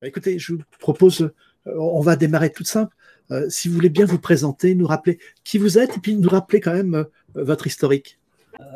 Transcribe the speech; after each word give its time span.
Bah, 0.00 0.08
écoutez, 0.08 0.38
je 0.38 0.54
vous 0.54 0.62
propose, 0.78 1.30
on 1.66 2.00
va 2.00 2.16
démarrer 2.16 2.50
tout 2.50 2.64
simple. 2.64 2.94
si 3.48 3.68
vous 3.68 3.74
voulez 3.74 3.90
bien 3.90 4.06
vous 4.06 4.18
présenter, 4.18 4.74
nous 4.74 4.86
rappeler 4.86 5.18
qui 5.44 5.58
vous 5.58 5.78
êtes 5.78 5.96
et 5.96 6.00
puis 6.00 6.14
nous 6.14 6.28
rappeler 6.28 6.60
quand 6.60 6.72
même 6.72 7.04
votre 7.34 7.66
historique. 7.66 8.18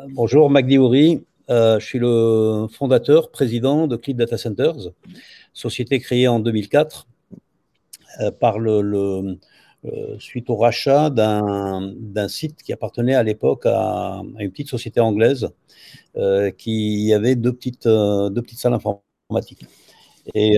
bonjour, 0.09 0.49
Magdi 0.49 0.77
Ouri. 0.77 1.23
je 1.49 1.79
suis 1.79 1.99
le 1.99 2.67
fondateur, 2.71 3.31
président 3.31 3.87
de 3.87 3.95
Clip 3.95 4.17
Data 4.17 4.37
Centers, 4.37 4.91
société 5.53 5.99
créée 5.99 6.27
en 6.27 6.39
2004 6.39 7.07
par 8.39 8.59
le 8.59 9.37
euh, 9.85 10.17
suite 10.17 10.49
au 10.49 10.55
rachat 10.55 11.11
d'un 11.11 12.27
site 12.27 12.63
qui 12.63 12.73
appartenait 12.73 13.13
à 13.13 13.21
l'époque 13.21 13.63
à, 13.65 14.21
une 14.39 14.49
petite 14.49 14.69
société 14.69 14.99
anglaise 14.99 15.49
euh, 16.15 16.49
qui 16.49 17.13
avait 17.13 17.35
deux 17.35 17.53
petites, 17.53 17.85
euh, 17.85 18.29
deux 18.29 18.41
petites 18.41 18.59
salles 18.59 18.73
informatiques. 18.73 19.65
Et 20.33 20.57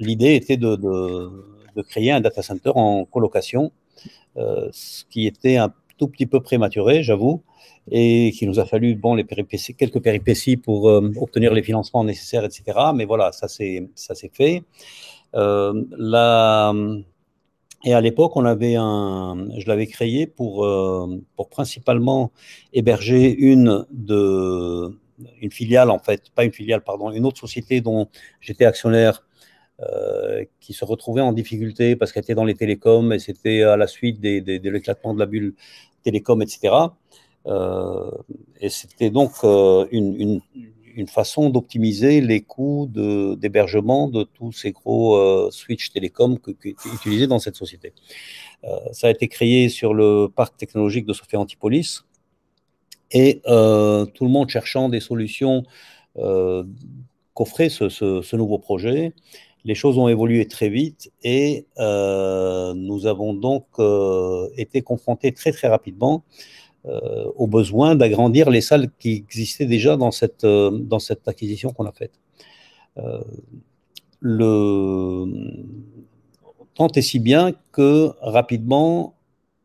l'idée 0.00 0.34
était 0.34 0.56
de, 0.56 1.82
créer 1.88 2.12
un 2.12 2.20
data 2.20 2.42
center 2.42 2.72
en 2.74 3.04
colocation, 3.04 3.72
ce 4.36 5.04
qui 5.10 5.26
était 5.26 5.56
un 5.56 5.72
tout 5.98 6.08
petit 6.08 6.26
peu 6.26 6.40
prématuré, 6.40 7.02
j'avoue, 7.02 7.42
et 7.90 8.32
qui 8.36 8.46
nous 8.46 8.60
a 8.60 8.66
fallu 8.66 8.94
bon, 8.94 9.14
les 9.14 9.24
quelques 9.24 10.00
péripéties 10.00 10.56
pour 10.56 10.84
obtenir 10.84 11.52
les 11.52 11.62
financements 11.62 12.04
nécessaires, 12.04 12.44
etc. 12.44 12.78
Mais 12.94 13.04
voilà, 13.04 13.32
ça 13.32 13.48
s'est 13.48 14.30
fait. 14.32 14.62
la, 15.34 16.72
et 17.86 17.94
à 17.94 18.00
l'époque, 18.00 18.32
je 18.36 19.68
l'avais 19.68 19.86
créé 19.86 20.26
pour, 20.26 20.64
euh, 20.64 21.22
pour 21.36 21.48
principalement 21.48 22.32
héberger 22.72 23.32
une 23.32 23.86
de, 23.92 24.98
une 25.40 25.50
filiale 25.50 25.90
en 25.90 25.98
fait, 25.98 26.30
pas 26.34 26.44
une 26.44 26.52
filiale, 26.52 26.82
pardon, 26.82 27.10
une 27.10 27.24
autre 27.24 27.38
société 27.38 27.80
dont 27.80 28.08
j'étais 28.40 28.64
actionnaire, 28.64 29.24
euh, 29.80 30.44
qui 30.60 30.72
se 30.72 30.84
retrouvait 30.84 31.20
en 31.20 31.32
difficulté 31.32 31.96
parce 31.96 32.12
qu'elle 32.12 32.22
était 32.22 32.34
dans 32.34 32.44
les 32.44 32.54
télécoms 32.54 33.12
et 33.12 33.18
c'était 33.18 33.62
à 33.62 33.76
la 33.76 33.86
suite 33.86 34.20
des, 34.20 34.40
de 34.40 34.70
l'éclatement 34.70 35.12
de 35.12 35.18
la 35.18 35.26
bulle 35.26 35.54
télécom, 36.02 36.40
etc. 36.40 36.74
Euh, 37.46 38.10
et 38.60 38.70
c'était 38.70 39.10
donc 39.10 39.32
une, 39.42 40.16
une, 40.18 40.40
une 40.96 41.06
façon 41.08 41.50
d'optimiser 41.50 42.20
les 42.20 42.40
coûts 42.40 42.90
d'hébergement 42.90 44.08
de, 44.08 44.24
tous 44.24 44.50
ces 44.50 44.72
gros 44.72 45.16
euh, 45.16 45.50
switches 45.50 45.92
télécoms 45.92 46.38
que, 46.38 46.50
utilisés 46.94 47.26
dans 47.26 47.38
cette 47.38 47.54
société. 47.54 47.92
Euh, 48.64 48.78
ça 48.92 49.08
a 49.08 49.10
été 49.10 49.28
créé 49.28 49.68
sur 49.68 49.92
le 49.92 50.28
parc 50.34 50.56
technologique 50.56 51.04
de 51.04 51.12
Sophia 51.12 51.38
Antipolis 51.38 52.00
et 53.12 53.40
euh, 53.46 54.04
tout 54.06 54.24
le 54.24 54.30
monde 54.30 54.48
cherchant 54.48 54.88
des 54.88 55.00
solutions 55.00 55.64
qu'offrait 57.34 57.68
ce, 57.68 58.36
nouveau 58.36 58.58
projet. 58.58 59.12
Les 59.64 59.74
choses 59.74 59.98
ont 59.98 60.08
évolué 60.08 60.46
très 60.46 60.70
vite 60.70 61.12
et 61.22 61.66
nous 61.78 63.06
avons 63.06 63.34
donc 63.34 63.66
été 64.56 64.80
confrontés 64.82 65.32
très 65.32 65.52
très 65.52 65.68
rapidement 65.68 66.24
euh, 66.88 67.24
au 67.34 67.48
besoin 67.48 67.96
d'agrandir 67.96 68.48
les 68.48 68.60
salles 68.60 68.88
qui 69.00 69.14
existaient 69.14 69.66
déjà 69.66 69.96
dans 69.96 70.12
cette, 70.12 70.44
euh, 70.44 70.70
dans 70.70 71.00
cette 71.00 71.26
acquisition 71.26 71.72
qu'on 71.72 71.84
a 71.84 71.90
faite. 71.90 72.12
Euh. 72.98 73.24
Tant 76.74 76.88
et 76.94 77.02
si 77.02 77.18
bien 77.18 77.54
que 77.72 78.12
rapidement, 78.20 79.15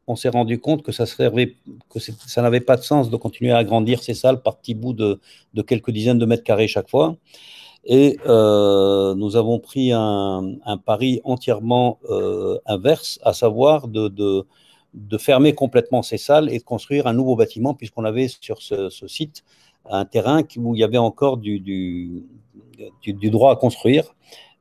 on 0.08 0.16
s'est 0.16 0.30
rendu 0.30 0.60
compte 0.60 0.84
que 0.84 0.92
ça, 0.92 1.06
n'avait 2.42 2.60
pas 2.60 2.78
de 2.78 2.82
sens 2.82 3.10
de 3.10 3.18
continuer 3.18 3.52
à 3.52 3.58
agrandir 3.58 4.04
ces 4.04 4.14
salles 4.14 4.42
par 4.42 4.58
petits 4.58 4.74
bouts 4.74 4.94
de, 4.94 5.20
quelques 5.66 5.92
dizaines 5.92 6.20
de 6.20 6.26
mètres 6.26 6.44
carrés 6.44 6.68
chaque 6.68 6.90
fois. 6.90 7.16
Et 7.86 8.18
nous 8.26 9.36
avons 9.36 9.60
pris 9.60 9.92
un, 9.92 10.58
pari 10.86 11.22
entièrement 11.24 12.00
inverse, 12.66 13.20
à 13.24 13.34
savoir 13.34 13.88
de, 13.88 14.46
fermer 15.18 15.54
complètement 15.54 16.02
ces 16.02 16.18
salles 16.18 16.50
et 16.52 16.60
de 16.60 16.64
construire 16.64 17.08
un 17.08 17.14
nouveau 17.14 17.36
bâtiment, 17.36 17.74
puisqu'on 17.74 18.06
avait 18.06 18.28
sur 18.28 18.62
ce, 18.62 18.90
site 19.08 19.44
un 19.90 20.06
terrain 20.06 20.44
où 20.58 20.76
il 20.76 20.80
y 20.80 20.84
avait 20.84 20.98
encore 20.98 21.38
du, 21.38 22.24
droit 23.08 23.52
à 23.52 23.56
construire, 23.56 24.14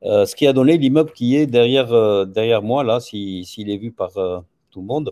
euh, 0.03 0.25
ce 0.25 0.35
qui 0.35 0.47
a 0.47 0.53
donné 0.53 0.77
l'immeuble 0.77 1.11
qui 1.11 1.35
est 1.35 1.45
derrière, 1.45 1.93
euh, 1.93 2.61
moi, 2.61 2.83
là, 2.83 2.99
s'il 2.99 3.69
est 3.69 3.77
vu 3.77 3.91
par 3.91 4.17
euh, 4.17 4.39
tout 4.71 4.81
le 4.81 4.87
monde, 4.87 5.11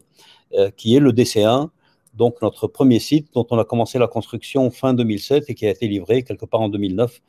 qui 0.77 0.95
est 0.95 0.99
le 0.99 1.11
DC1, 1.11 1.69
donc 2.15 2.41
notre 2.41 2.67
premier 2.67 2.99
site 2.99 3.27
dont 3.33 3.45
on 3.51 3.59
a 3.59 3.65
commencé 3.65 3.99
la 3.99 4.07
construction 4.07 4.71
fin 4.71 4.93
2007 4.93 5.49
et 5.49 5.55
qui 5.55 5.67
a 5.67 5.69
été 5.69 5.87
livré 5.87 6.23
quelque 6.23 6.45
part 6.45 6.61
en 6.61 6.69
2009, 6.69 7.21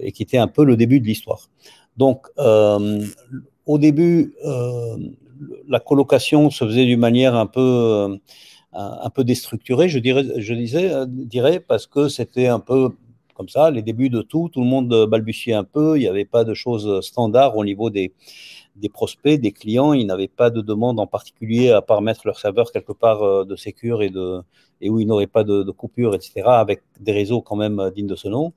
et 0.00 0.12
qui 0.12 0.22
était 0.22 0.38
un 0.38 0.48
peu 0.48 0.64
le 0.64 0.76
début 0.76 1.00
de 1.00 1.06
l'histoire. 1.06 1.48
Donc, 1.96 2.26
au 2.36 3.78
début, 3.78 4.34
la 5.68 5.80
colocation 5.80 6.50
se 6.50 6.64
faisait 6.64 6.84
d'une 6.84 7.00
manière 7.00 7.34
un 7.34 7.46
peu, 7.46 7.60
euh, 7.60 8.16
un 8.72 9.10
peu 9.10 9.24
déstructurée, 9.24 9.88
je 9.88 9.98
dirais, 9.98 10.24
je 10.36 10.54
disais, 10.54 10.92
euh, 10.92 11.06
dirais 11.08 11.60
parce 11.60 11.86
que 11.86 12.08
c'était 12.08 12.46
un 12.46 12.60
peu 12.60 12.90
comme 13.34 13.48
ça, 13.48 13.70
les 13.70 13.82
débuts 13.82 14.08
de 14.08 14.22
tout, 14.22 14.48
tout 14.50 14.60
le 14.60 14.66
monde 14.66 15.06
balbutiait 15.10 15.52
un 15.52 15.64
peu, 15.64 15.98
il 15.98 16.00
n'y 16.00 16.08
avait 16.08 16.24
pas 16.24 16.44
de 16.44 16.54
choses 16.54 17.04
standards 17.04 17.54
au 17.58 17.66
niveau 17.66 17.90
des, 17.90 18.14
des 18.76 18.88
prospects, 18.88 19.40
des 19.40 19.52
clients, 19.52 19.92
ils 19.92 20.06
n'avaient 20.06 20.28
pas 20.28 20.50
de 20.50 20.60
demande 20.60 21.00
en 21.00 21.06
particulier 21.06 21.70
à 21.70 21.82
part 21.82 22.02
mettre 22.02 22.22
leur 22.26 22.38
serveur 22.38 22.72
quelque 22.72 22.92
part 22.92 23.22
euh, 23.22 23.44
de 23.44 23.56
sécure 23.56 24.02
et, 24.02 24.12
et 24.80 24.90
où 24.90 25.00
ils 25.00 25.06
n'auraient 25.06 25.26
pas 25.26 25.44
de, 25.44 25.70
coupure, 25.70 26.14
etc., 26.14 26.42
avec 26.46 26.82
des 27.00 27.12
réseaux 27.12 27.40
quand 27.40 27.56
même 27.56 27.90
dignes 27.94 28.06
de 28.06 28.16
ce 28.16 28.28
nom. 28.28 28.52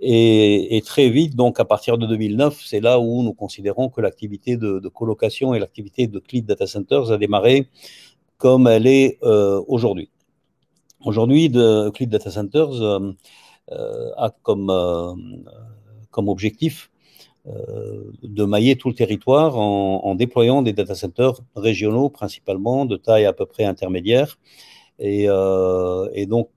Et, 0.00 0.82
très 0.84 1.08
vite, 1.08 1.36
donc 1.36 1.60
à 1.60 1.64
partir 1.64 1.98
de 1.98 2.06
2009, 2.06 2.60
c'est 2.64 2.80
là 2.80 2.98
où 2.98 3.22
nous 3.22 3.32
considérons 3.32 3.88
que 3.88 4.00
l'activité 4.00 4.56
de, 4.56 4.88
colocation 4.88 5.54
et 5.54 5.58
l'activité 5.58 6.06
de 6.06 6.18
Clit 6.18 6.42
Data 6.42 6.66
Centers 6.66 7.12
a 7.12 7.16
démarré 7.16 7.68
comme 8.36 8.66
elle 8.66 8.86
est 8.86 9.18
euh, 9.22 9.62
aujourd'hui. 9.68 10.10
Aujourd'hui, 11.04 11.50
Clit 11.94 12.06
Data 12.08 12.30
Centers 12.30 12.82
euh, 12.82 13.12
euh, 13.70 14.10
a 14.16 14.30
comme 14.42 14.68
objectif 16.28 16.90
de 17.46 18.44
mailler 18.44 18.76
tout 18.76 18.88
le 18.88 18.94
territoire 18.94 19.58
en, 19.58 20.14
déployant 20.14 20.62
des 20.62 20.72
data 20.72 20.94
centers 20.94 21.40
régionaux 21.54 22.08
principalement 22.08 22.86
de 22.86 22.96
taille 22.96 23.26
à 23.26 23.32
peu 23.32 23.44
près 23.44 23.64
intermédiaire. 23.64 24.38
Et, 24.98 25.24
et 25.24 26.26
donc, 26.26 26.48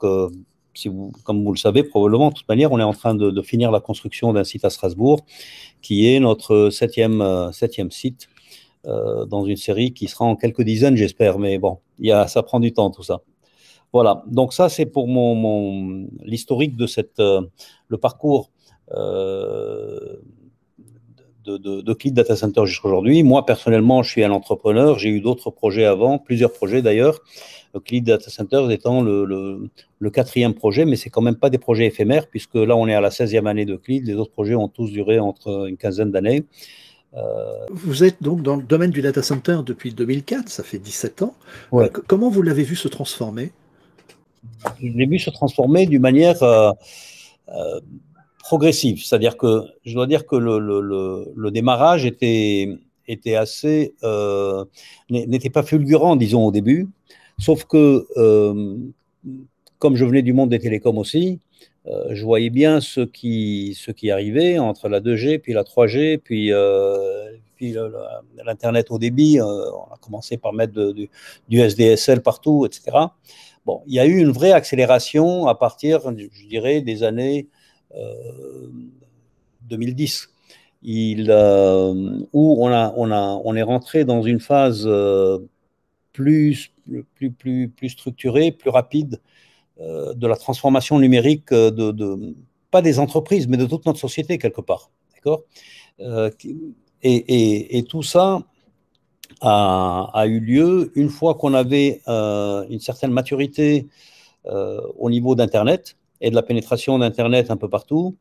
comme 1.24 1.44
vous 1.44 1.52
le 1.52 1.58
savez 1.58 1.84
probablement, 1.84 2.30
de 2.30 2.36
toute 2.36 2.50
manière, 2.50 2.72
on 2.72 2.80
est 2.80 2.84
en 2.84 2.94
train 2.94 3.16
de, 3.16 3.42
finir 3.42 3.72
la 3.72 3.80
construction 3.80 4.34
d'un 4.34 4.44
site 4.44 4.66
à 4.66 4.70
Strasbourg, 4.70 5.26
qui 5.82 6.08
est 6.08 6.20
notre 6.20 6.70
septième, 6.70 7.22
euh, 7.22 7.52
septième 7.52 7.92
site 7.92 8.30
euh, 8.86 9.26
dans 9.26 9.46
une 9.46 9.56
série 9.56 9.94
qui 9.94 10.08
sera 10.08 10.26
en 10.26 10.36
quelques 10.36 10.64
dizaines, 10.64 10.98
j'espère. 10.98 11.40
Mais 11.40 11.58
bon, 11.58 11.80
y 12.00 12.12
a, 12.12 12.28
ça 12.28 12.44
prend 12.44 12.60
du 12.60 12.74
temps 12.74 12.92
tout 12.92 13.04
ça. 13.04 13.22
Voilà, 13.94 14.24
donc 14.28 14.54
ça 14.54 14.68
c'est 14.68 14.86
pour 14.86 15.08
mon, 15.08 16.08
l'historique 16.24 16.76
de 16.76 16.88
cette, 16.88 17.20
euh, 17.20 17.42
le 17.88 17.98
parcours 17.98 18.52
de, 21.56 21.82
de, 21.82 22.10
Data 22.10 22.36
Center 22.36 22.66
jusqu'à 22.66 22.88
aujourd'hui. 22.88 23.24
Moi 23.24 23.46
personnellement, 23.46 24.04
je 24.04 24.12
suis 24.12 24.24
un 24.24 24.32
entrepreneur, 24.32 25.00
j'ai 25.00 25.10
eu 25.10 25.22
d'autres 25.22 25.50
projets 25.50 25.86
avant, 25.86 26.18
plusieurs 26.18 26.52
projets 26.52 26.82
d'ailleurs. 26.82 27.22
Clip 27.86 28.04
Data 28.04 28.30
Center 28.30 28.66
étant 28.72 29.02
le, 29.02 29.70
le, 30.00 30.10
quatrième 30.10 30.54
projet, 30.54 30.86
mais 30.86 30.96
c'est 30.96 31.10
quand 31.10 31.22
même 31.22 31.36
pas 31.36 31.50
des 31.50 31.58
projets 31.58 31.86
éphémères, 31.86 32.28
puisque 32.28 32.56
là, 32.56 32.76
on 32.76 32.88
est 32.88 32.96
à 32.96 33.02
la 33.02 33.10
16e 33.10 33.46
année 33.46 33.66
de 33.66 33.76
Clip. 33.76 34.04
Les 34.04 34.16
autres 34.16 34.32
projets 34.32 34.56
ont 34.56 34.68
tous 34.68 34.92
duré 34.92 35.20
entre 35.20 35.68
une 35.68 35.78
quinzaine 35.78 36.12
d'années. 36.12 36.46
Euh, 37.16 37.66
vous 37.72 38.04
êtes 38.04 38.22
donc 38.22 38.42
dans 38.42 38.56
le 38.56 38.64
domaine 38.64 38.92
du 38.92 39.02
data 39.02 39.24
center 39.24 39.60
depuis 39.66 39.94
2004, 39.94 40.50
ça 40.50 40.64
fait 40.64 40.78
17 40.78 41.24
ans. 41.24 41.36
Euh, 41.74 41.90
comment 42.08 42.30
vous 42.30 42.42
l'avez 42.42 42.64
vu 42.64 42.76
se 42.76 42.88
transformer? 42.88 43.52
Je 44.82 44.88
l'ai 44.88 45.06
vu 45.06 45.18
se 45.18 45.30
transformer 45.30 45.88
d'une 45.88 46.02
manière 46.02 46.42
euh, 46.44 46.72
progressive. 48.48 49.04
C'est-à-dire 49.04 49.36
que 49.36 49.64
je 49.84 49.94
dois 49.94 50.08
dire 50.08 50.26
que 50.26 50.38
le, 50.38 51.52
démarrage 51.52 52.06
était, 52.06 52.70
était 53.08 53.36
assez. 53.36 53.94
n'était 55.10 55.50
pas 55.50 55.64
fulgurant, 55.64 56.16
disons, 56.16 56.46
au 56.46 56.52
début. 56.52 56.88
Sauf 57.40 57.66
que, 57.66 58.08
euh, 58.18 58.78
comme 59.80 59.96
je 59.96 60.06
venais 60.06 60.22
du 60.22 60.34
monde 60.34 60.50
des 60.50 60.60
télécoms 60.60 60.98
aussi, 60.98 61.40
euh, 61.88 62.08
je 62.12 62.24
voyais 62.24 62.50
bien 62.50 62.80
ce 62.80 63.02
qui, 63.02 63.78
ce 63.78 63.92
qui 63.92 64.12
arrivait 64.12 64.58
entre 64.60 64.88
la 64.88 65.02
2G, 65.02 65.40
puis 65.40 65.54
la 65.54 65.64
3G, 65.64 66.18
puis, 66.18 66.54
euh, 66.54 67.30
puis 67.58 67.76
l'Internet 68.46 68.92
au 68.92 68.98
débit. 68.98 69.40
on 69.42 69.94
a 69.94 69.98
commencé 70.02 70.38
par 70.38 70.54
mettre 70.54 70.94
du, 70.94 71.10
SDSL 71.52 72.22
partout, 72.22 72.66
etc. 72.66 72.98
Bon, 73.66 73.82
il 73.88 73.94
y 73.96 74.00
a 74.00 74.06
eu 74.06 74.18
une 74.18 74.32
vraie 74.32 74.54
accélération 74.54 75.48
à 75.48 75.56
partir, 75.56 76.00
je 76.18 76.48
dirais, 76.48 76.82
des 76.82 77.04
années 77.04 77.48
2010. 79.62 80.30
Il, 80.84 81.32
où 82.34 82.64
on, 82.64 82.68
a, 82.68 82.94
on, 82.96 83.12
a, 83.12 83.42
on 83.44 83.56
est 83.56 83.64
rentré 83.64 84.06
dans 84.06 84.22
une 84.22 84.40
phase 84.40 84.88
plus, 86.14 86.72
plus, 87.16 87.32
plus, 87.32 87.70
plus 87.70 87.90
structuré, 87.90 88.52
plus 88.52 88.72
rapide 88.72 89.22
euh, 89.80 90.16
de 90.16 90.26
la 90.26 90.36
transformation 90.36 90.98
numérique 90.98 91.52
euh, 91.52 91.70
de, 91.70 92.34
pas 92.72 92.82
des 92.82 92.98
entreprises, 92.98 93.48
mais 93.48 93.58
de 93.58 93.68
toute 93.68 93.86
notre 93.86 94.00
société 94.00 94.40
quelque 94.40 94.62
part. 94.62 94.90
D'accord? 95.14 95.44
Et, 97.04 97.86
tout 97.88 98.02
ça 98.02 98.42
a, 99.42 100.26
eu 100.28 100.40
lieu 100.40 100.92
une 100.96 101.10
fois 101.10 101.36
qu'on 101.36 101.54
avait 101.54 102.02
une 102.08 102.80
certaine 102.80 103.12
maturité 103.12 103.88
au 104.46 105.10
niveau 105.10 105.36
d'Internet 105.36 105.96
et 106.22 106.30
de 106.30 106.36
la 106.36 106.42
pénétration 106.42 106.98
d'Internet 107.00 107.52
un 107.52 107.58
peu 107.58 107.70
partout, 107.70 108.16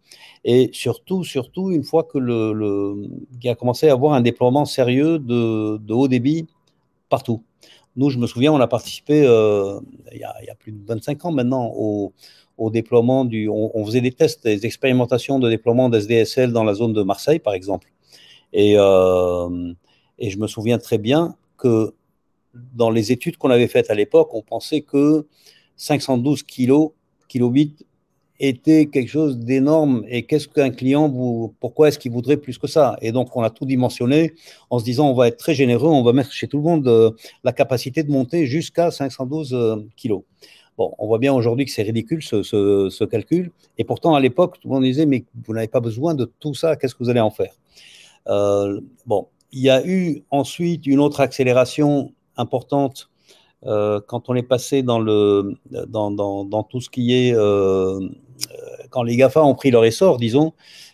et 0.44 0.70
surtout, 0.72 1.24
surtout 1.24 1.70
une 1.70 1.84
fois 1.84 2.04
que 2.04 2.18
le, 2.18 3.08
a 3.44 3.54
commencé 3.54 3.88
à 3.88 3.92
avoir 3.92 4.12
un 4.12 4.20
déploiement 4.20 4.64
sérieux 4.64 5.18
de, 5.18 5.92
haut 5.92 6.08
débit 6.08 6.46
partout. 7.08 7.42
Nous, 7.96 8.10
je 8.10 8.18
me 8.18 8.26
souviens, 8.26 8.52
on 8.52 8.60
a 8.60 8.66
participé 8.66 9.24
euh, 9.24 9.80
il, 10.12 10.18
y 10.18 10.24
a, 10.24 10.54
plus 10.58 10.72
de 10.72 10.84
25 10.86 11.24
ans 11.24 11.32
maintenant 11.32 11.72
au, 11.74 12.12
déploiement 12.70 13.24
du. 13.24 13.48
On, 13.48 13.84
faisait 13.86 14.00
des 14.00 14.12
tests, 14.12 14.44
des 14.44 14.66
expérimentations 14.66 15.38
de 15.38 15.48
déploiement 15.48 15.88
d'SDSL 15.88 16.52
dans 16.52 16.64
la 16.64 16.74
zone 16.74 16.92
de 16.92 17.02
Marseille, 17.02 17.38
par 17.38 17.54
exemple. 17.54 17.88
Euh, 18.54 19.74
et 20.18 20.30
je 20.30 20.38
me 20.38 20.46
souviens 20.46 20.78
très 20.78 20.98
bien 20.98 21.36
que 21.58 21.94
dans 22.74 22.90
les 22.90 23.12
études 23.12 23.36
qu'on 23.36 23.50
avait 23.50 23.68
faites 23.68 23.90
à 23.90 23.94
l'époque, 23.94 24.30
on 24.32 24.42
pensait 24.42 24.80
que 24.80 25.26
512 25.76 26.42
kilos 26.42 26.92
kilobits 27.28 27.74
était 28.40 28.86
quelque 28.86 29.08
chose 29.08 29.38
d'énorme. 29.38 30.04
Et 30.08 30.24
qu'est-ce 30.24 30.48
qu'un 30.48 30.70
client, 30.70 31.08
vous, 31.08 31.54
pourquoi 31.60 31.88
est-ce 31.88 31.98
qu'il 31.98 32.12
voudrait 32.12 32.36
plus 32.36 32.58
que 32.58 32.66
ça? 32.66 32.96
Et 33.00 33.12
donc, 33.12 33.36
on 33.36 33.42
a 33.42 33.50
tout 33.50 33.64
dimensionné 33.64 34.34
en 34.70 34.78
se 34.78 34.84
disant, 34.84 35.08
on 35.08 35.14
va 35.14 35.28
être 35.28 35.38
très 35.38 35.54
généreux, 35.54 35.88
on 35.88 36.02
va 36.02 36.12
mettre 36.12 36.32
chez 36.32 36.48
tout 36.48 36.58
le 36.58 36.62
monde 36.62 36.86
euh, 36.88 37.10
la 37.44 37.52
capacité 37.52 38.02
de 38.02 38.10
monter 38.10 38.46
jusqu'à 38.46 38.90
512 38.90 39.54
euh, 39.54 39.76
kilos. 39.96 40.22
Bon, 40.76 40.92
on 40.98 41.06
voit 41.06 41.18
bien 41.18 41.32
aujourd'hui 41.32 41.64
que 41.64 41.70
c'est 41.70 41.82
ridicule 41.82 42.22
ce, 42.22 43.04
calcul. 43.04 43.50
Et 43.78 43.84
pourtant, 43.84 44.14
à 44.14 44.20
l'époque, 44.20 44.58
tout 44.60 44.68
le 44.68 44.74
monde 44.74 44.84
disait, 44.84 45.06
mais 45.06 45.24
vous 45.46 45.54
n'avez 45.54 45.68
pas 45.68 45.80
besoin 45.80 46.14
de 46.14 46.30
tout 46.38 46.54
ça, 46.54 46.76
qu'est-ce 46.76 46.94
que 46.94 47.02
vous 47.02 47.10
allez 47.10 47.20
en 47.20 47.30
faire? 47.30 47.54
Euh, 48.28 48.80
Bon, 49.06 49.28
il 49.52 49.62
y 49.62 49.70
a 49.70 49.86
eu 49.86 50.22
ensuite 50.30 50.86
une 50.86 51.00
autre 51.00 51.20
accélération 51.20 52.12
importante 52.36 53.08
quand 53.66 54.28
on 54.28 54.34
est 54.34 54.42
passé 54.42 54.82
dans, 54.82 54.98
le, 54.98 55.54
dans, 55.88 56.62
tout 56.64 56.80
ce 56.80 56.88
qui 56.90 57.14
est, 57.14 57.34
euh, 57.34 58.00
quand 58.90 59.02
les 59.02 59.16
GAFA 59.16 59.42
ont 59.44 59.54
pris 59.54 59.70
leur 59.70 59.84
essor, 59.84 60.18
disons, 60.18 60.52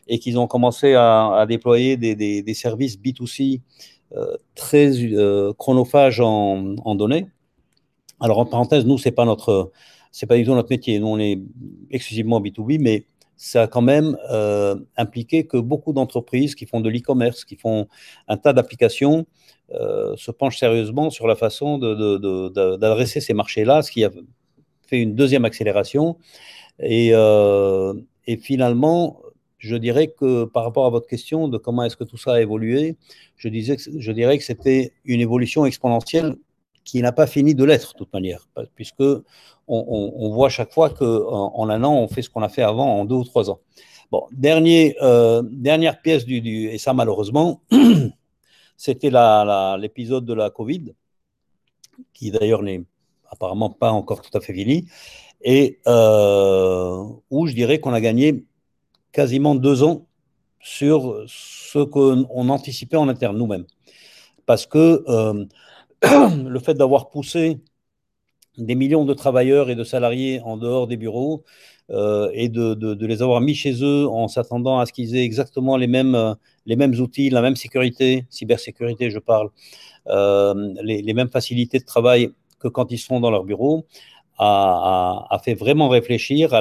et 0.09 0.19
qu'ils 0.19 0.39
ont 0.39 0.47
commencé 0.47 0.95
à, 0.95 1.45
déployer 1.49 1.97
des, 1.97 2.55
services 2.55 2.99
B2C 2.99 3.61
euh, 4.15 4.37
très 4.55 4.91
chronophages 5.59 6.21
en, 6.21 6.95
données. 6.95 7.27
Alors, 8.21 8.39
en 8.39 8.47
parenthèse, 8.47 8.87
nous, 8.87 8.99
c'est 8.99 9.11
pas 9.11 9.25
notre, 9.25 9.73
pas 10.29 10.37
du 10.37 10.45
notre 10.45 10.71
métier. 10.71 10.99
Nous, 10.99 11.07
on 11.07 11.19
est 11.19 11.41
exclusivement 11.91 12.41
B2B, 12.41 12.79
mais 12.81 13.07
ça 13.37 13.63
a 13.63 13.67
quand 13.67 13.83
même 13.83 14.17
euh, 14.31 14.77
impliqué 14.97 15.47
que 15.47 15.57
beaucoup 15.57 15.93
d'entreprises 15.93 16.55
qui 16.55 16.65
font 16.67 16.81
de 16.81 16.89
l'e-commerce, 16.89 17.45
qui 17.45 17.57
font 17.57 17.89
un 18.29 18.37
tas 18.37 18.53
d'applications, 18.53 19.27
euh, 19.62 19.62
se 20.17 20.31
penchent 20.31 20.59
sérieusement 20.59 21.11
sur 21.11 21.27
la 21.27 21.37
façon 21.37 21.79
d'adresser 21.79 23.21
ces 23.21 23.35
marchés-là, 23.35 23.83
ce 23.83 23.91
qui 23.91 24.05
a 24.05 24.11
fait 24.87 25.01
une 25.01 25.15
deuxième 25.15 25.45
accélération. 25.45 26.17
Et, 26.79 27.11
euh, 27.13 27.95
et, 28.27 28.37
finalement, 28.37 29.21
je 29.59 29.77
dirais 29.77 30.09
que 30.09 30.45
par 30.45 30.65
rapport 30.65 30.87
à 30.87 30.91
votre 30.91 31.07
question 31.07 31.49
de 31.49 31.59
comment 31.59 31.85
est-ce 31.85 31.97
que 31.97 32.05
tout 32.05 32.17
ça 32.17 32.35
a 32.35 32.41
évolué, 32.41 32.97
je, 33.37 33.49
disais 33.49 33.77
je 33.79 34.13
dirais 34.13 34.39
que 34.39 34.45
c'était 34.45 34.93
une 35.05 35.21
évolution 35.21 35.65
exponentielle 35.65 36.37
qui 36.85 37.01
n'a 37.01 37.13
pas 37.13 37.27
fini 37.27 37.55
de 37.55 37.65
l'être 37.65 37.93
de 37.93 37.99
toute 37.99 38.13
manière, 38.13 38.49
puisque 38.75 39.05
on, 39.69 40.31
voit 40.31 40.49
chaque 40.49 40.73
fois 40.73 40.91
qu'en 40.91 41.53
en 41.55 41.71
un 41.71 41.85
an, 41.85 41.95
on 41.95 42.09
fait 42.09 42.23
ce 42.23 42.31
qu'on 42.31 42.43
a 42.43 42.49
fait 42.49 42.63
avant 42.63 42.99
en 42.99 43.05
deux 43.05 43.15
ou 43.15 43.25
trois 43.25 43.51
ans. 43.51 43.61
Bon, 44.11 44.27
euh, 44.45 45.43
dernière 45.51 46.03
pièce 46.03 46.25
du, 46.27 46.41
du, 46.41 46.69
et 46.69 46.79
ça 46.79 46.93
malheureusement, 46.93 47.61
c'était 48.77 49.11
l'épisode 49.79 50.25
de 50.25 50.35
la 50.35 50.51
Covid, 50.51 50.95
qui 52.13 52.31
d'ailleurs 52.31 52.63
n'est 52.63 52.83
apparemment 53.31 53.71
pas 53.71 53.91
encore 53.91 54.23
tout 54.23 54.37
à 54.37 54.41
fait 54.41 54.53
fini, 54.53 54.87
et 55.43 55.81
euh, 55.87 57.05
où 57.31 57.47
je 57.47 57.55
dirais 57.55 57.81
qu'on 57.81 57.93
a 57.93 58.01
gagné 58.01 58.45
quasiment 59.13 59.55
deux 59.55 59.83
ans 59.83 60.07
sur 60.61 61.25
ce 61.27 61.83
qu'on 61.83 62.49
anticipait 62.49 62.97
en 62.97 63.09
interne 63.09 63.37
nous-mêmes. 63.37 63.67
Parce 64.47 64.67
que 64.67 65.05
euh, 65.09 65.45
le 66.49 66.59
fait 66.61 66.75
d'avoir 66.75 67.11
poussé 67.11 67.61
des 68.59 68.75
millions 68.75 69.05
de 69.05 69.15
travailleurs 69.15 69.71
et 69.71 69.75
de 69.75 69.85
salariés 69.85 70.41
en 70.45 70.57
dehors 70.57 70.87
des 70.87 70.97
bureaux 70.97 71.45
euh, 71.91 72.31
et 72.33 72.49
de, 72.49 73.07
les 73.07 73.23
avoir 73.23 73.41
mis 73.41 73.55
chez 73.55 73.83
eux 73.83 74.07
en 74.09 74.29
s'attendant 74.29 74.79
à 74.79 74.87
ce 74.87 74.93
qu'ils 74.93 75.17
aient 75.17 75.25
exactement 75.25 75.77
les 75.77 75.87
mêmes, 75.87 76.37
les 76.67 76.77
mêmes 76.77 76.95
outils, 76.95 77.29
la 77.31 77.43
même 77.43 77.57
sécurité, 77.57 78.27
cybersécurité 78.31 79.11
je 79.11 79.19
parle, 79.19 79.51
euh, 80.09 80.75
les, 80.83 81.15
mêmes 81.15 81.29
facilités 81.31 81.79
de 81.79 81.85
travail 81.85 82.31
que 82.61 82.69
quand 82.69 82.93
ils 82.93 82.99
sont 82.99 83.21
dans 83.21 83.31
leur 83.31 83.45
bureau, 83.45 83.87
a, 84.39 85.41
fait 85.45 85.55
vraiment 85.55 85.89
réfléchir 85.89 86.53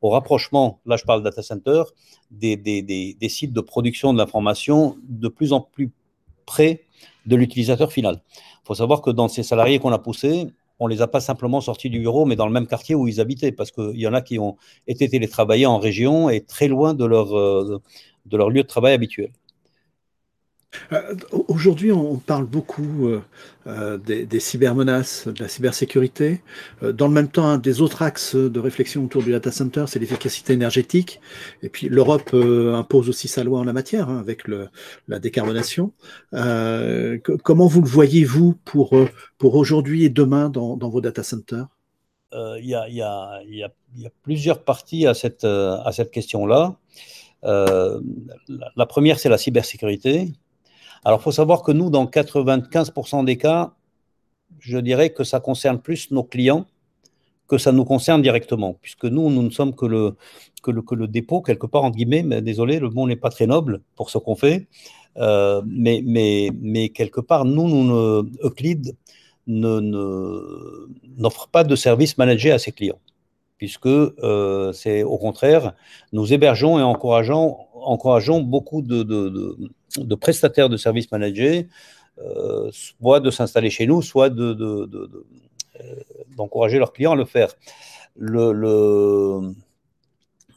au 0.00 0.08
rapprochement, 0.10 0.80
là 0.86 0.96
je 0.96 1.04
parle 1.04 1.22
data 1.22 1.42
center, 1.42 1.82
des, 2.30 2.56
des 2.56 3.28
sites 3.28 3.52
de 3.52 3.60
production 3.60 4.12
de 4.14 4.18
l'information 4.18 4.96
de 5.08 5.28
plus 5.28 5.52
en 5.52 5.60
plus 5.60 5.90
près 6.46 6.82
de 7.26 7.36
l'utilisateur 7.36 7.92
final. 7.92 8.22
Il 8.62 8.66
faut 8.66 8.74
savoir 8.74 9.02
que 9.02 9.10
dans 9.10 9.28
ces 9.28 9.42
salariés 9.42 9.78
qu'on 9.78 9.92
a 9.92 9.98
poussés, 9.98 10.46
on 10.82 10.88
ne 10.88 10.94
les 10.94 11.00
a 11.00 11.06
pas 11.06 11.20
simplement 11.20 11.60
sortis 11.60 11.90
du 11.90 12.00
bureau, 12.00 12.24
mais 12.26 12.34
dans 12.34 12.46
le 12.46 12.52
même 12.52 12.66
quartier 12.66 12.96
où 12.96 13.06
ils 13.06 13.20
habitaient, 13.20 13.52
parce 13.52 13.70
qu'il 13.70 13.98
y 14.00 14.06
en 14.08 14.14
a 14.14 14.20
qui 14.20 14.38
ont 14.40 14.56
été 14.88 15.08
télétravaillés 15.08 15.66
en 15.66 15.78
région 15.78 16.28
et 16.28 16.40
très 16.40 16.66
loin 16.66 16.92
de 16.92 17.04
leur, 17.04 17.38
euh, 17.38 17.80
de 18.26 18.36
leur 18.36 18.50
lieu 18.50 18.62
de 18.62 18.66
travail 18.66 18.92
habituel. 18.92 19.30
Euh, 20.92 21.14
aujourd'hui, 21.48 21.92
on 21.92 22.16
parle 22.16 22.46
beaucoup 22.46 23.06
euh, 23.06 23.20
euh, 23.66 23.98
des, 23.98 24.40
cybermenaces, 24.40 25.28
de 25.28 25.42
la 25.42 25.48
cybersécurité. 25.48 26.42
dans 26.82 27.08
le 27.08 27.14
même 27.14 27.28
temps, 27.28 27.46
un 27.46 27.58
des 27.58 27.80
autres 27.80 28.02
axes 28.02 28.34
de 28.34 28.60
réflexion 28.60 29.04
autour 29.04 29.22
du 29.22 29.32
data 29.32 29.50
center, 29.50 29.84
c'est 29.86 29.98
l'efficacité 29.98 30.52
énergétique. 30.52 31.20
Et 31.62 31.68
puis 31.68 31.88
l'Europe 31.88 32.34
impose 32.34 33.08
aussi 33.08 33.28
sa 33.28 33.44
loi 33.44 33.60
en 33.60 33.64
la 33.64 33.72
matière, 33.72 34.08
hein, 34.08 34.18
avec 34.18 34.44
la 35.08 35.18
décarbonation. 35.18 35.92
comment 36.30 37.66
vous 37.66 37.82
le 37.82 37.88
voyez, 37.88 38.24
vous, 38.24 38.54
pour, 38.64 38.94
pour 39.38 39.54
aujourd'hui 39.54 40.04
et 40.04 40.10
demain 40.10 40.48
dans, 40.48 40.76
vos 40.76 41.00
data 41.00 41.22
centers? 41.22 41.66
Il 42.34 42.64
y, 42.64 42.74
a 42.74 43.42
plusieurs 44.22 44.62
parties 44.62 45.06
à 45.06 45.14
cette, 45.14 45.44
à 45.44 45.90
cette 45.92 46.10
question-là. 46.10 46.76
la 47.42 48.86
première, 48.86 49.18
c'est 49.18 49.28
la 49.28 49.38
cybersécurité. 49.38 50.32
Alors, 51.04 51.20
il 51.20 51.22
faut 51.22 51.32
savoir 51.32 51.62
que 51.62 51.72
nous, 51.72 51.90
dans 51.90 52.06
95% 52.06 53.24
des 53.24 53.36
cas, 53.36 53.72
je 54.60 54.78
dirais 54.78 55.10
que 55.10 55.24
ça 55.24 55.40
concerne 55.40 55.80
plus 55.80 56.10
nos 56.10 56.24
clients 56.24 56.66
que 57.48 57.58
ça 57.58 57.70
nous 57.70 57.84
concerne 57.84 58.22
directement, 58.22 58.78
puisque 58.80 59.04
nous, 59.04 59.28
nous 59.28 59.42
ne 59.42 59.50
sommes 59.50 59.74
que 59.74 59.84
le, 59.84 60.16
que 60.62 60.70
le, 60.70 60.80
que 60.80 60.94
le 60.94 61.06
dépôt, 61.06 61.42
quelque 61.42 61.66
part, 61.66 61.84
entre 61.84 61.96
guillemets, 61.96 62.22
mais 62.22 62.40
désolé, 62.40 62.78
le 62.78 62.88
mot 62.88 63.06
n'est 63.06 63.16
pas 63.16 63.28
très 63.28 63.46
noble 63.46 63.82
pour 63.94 64.08
ce 64.08 64.16
qu'on 64.16 64.36
fait, 64.36 64.68
euh, 65.18 65.60
mais, 65.66 66.00
mais, 66.02 66.50
mais 66.60 66.88
quelque 66.88 67.20
part, 67.20 67.44
nous, 67.44 67.68
nous 67.68 67.84
ne, 67.84 68.22
Euclid 68.42 68.96
n'offre 69.46 71.48
pas 71.48 71.64
de 71.64 71.76
service 71.76 72.16
managé 72.16 72.52
à 72.52 72.58
ses 72.58 72.72
clients, 72.72 73.00
puisque 73.58 73.86
euh, 73.86 74.72
c'est 74.72 75.02
au 75.02 75.18
contraire, 75.18 75.74
nous 76.12 76.32
hébergeons 76.32 76.78
et 76.78 76.82
encourageons, 76.82 77.58
encourageons 77.84 78.40
beaucoup 78.40 78.82
de, 78.82 79.02
de 79.02 79.56
de 79.98 80.14
prestataires 80.14 80.68
de 80.68 80.76
services 80.76 81.10
managés, 81.10 81.68
euh, 82.18 82.70
soit 82.72 83.20
de 83.20 83.30
s'installer 83.30 83.70
chez 83.70 83.86
nous, 83.86 84.02
soit 84.02 84.28
d'encourager 86.36 86.74
de, 86.74 86.80
leurs 86.80 86.92
clients 86.92 87.12
à 87.12 87.16
le 87.16 87.24
faire. 87.24 87.54
Le, 88.16 89.54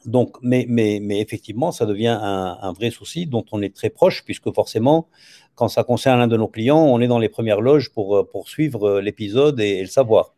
donc, 0.04 0.36
mais, 0.42 0.66
mais, 0.68 1.00
mais, 1.02 1.20
effectivement, 1.20 1.72
ça 1.72 1.86
devient 1.86 2.18
un, 2.20 2.72
vrai 2.72 2.90
souci 2.90 3.26
dont 3.26 3.44
on 3.52 3.62
est 3.62 3.74
très 3.74 3.90
proche, 3.90 4.24
puisque 4.24 4.52
forcément, 4.54 5.08
quand 5.54 5.68
ça 5.68 5.84
concerne 5.84 6.18
l'un 6.20 6.28
de 6.28 6.36
nos 6.36 6.48
clients, 6.48 6.84
on 6.84 7.00
est 7.00 7.08
dans 7.08 7.18
les 7.18 7.30
premières 7.30 7.60
loges 7.60 7.90
pour, 7.90 8.28
pour 8.30 8.48
suivre 8.48 9.00
l'épisode 9.00 9.58
et, 9.60 9.80
le 9.80 9.88
savoir. 9.88 10.34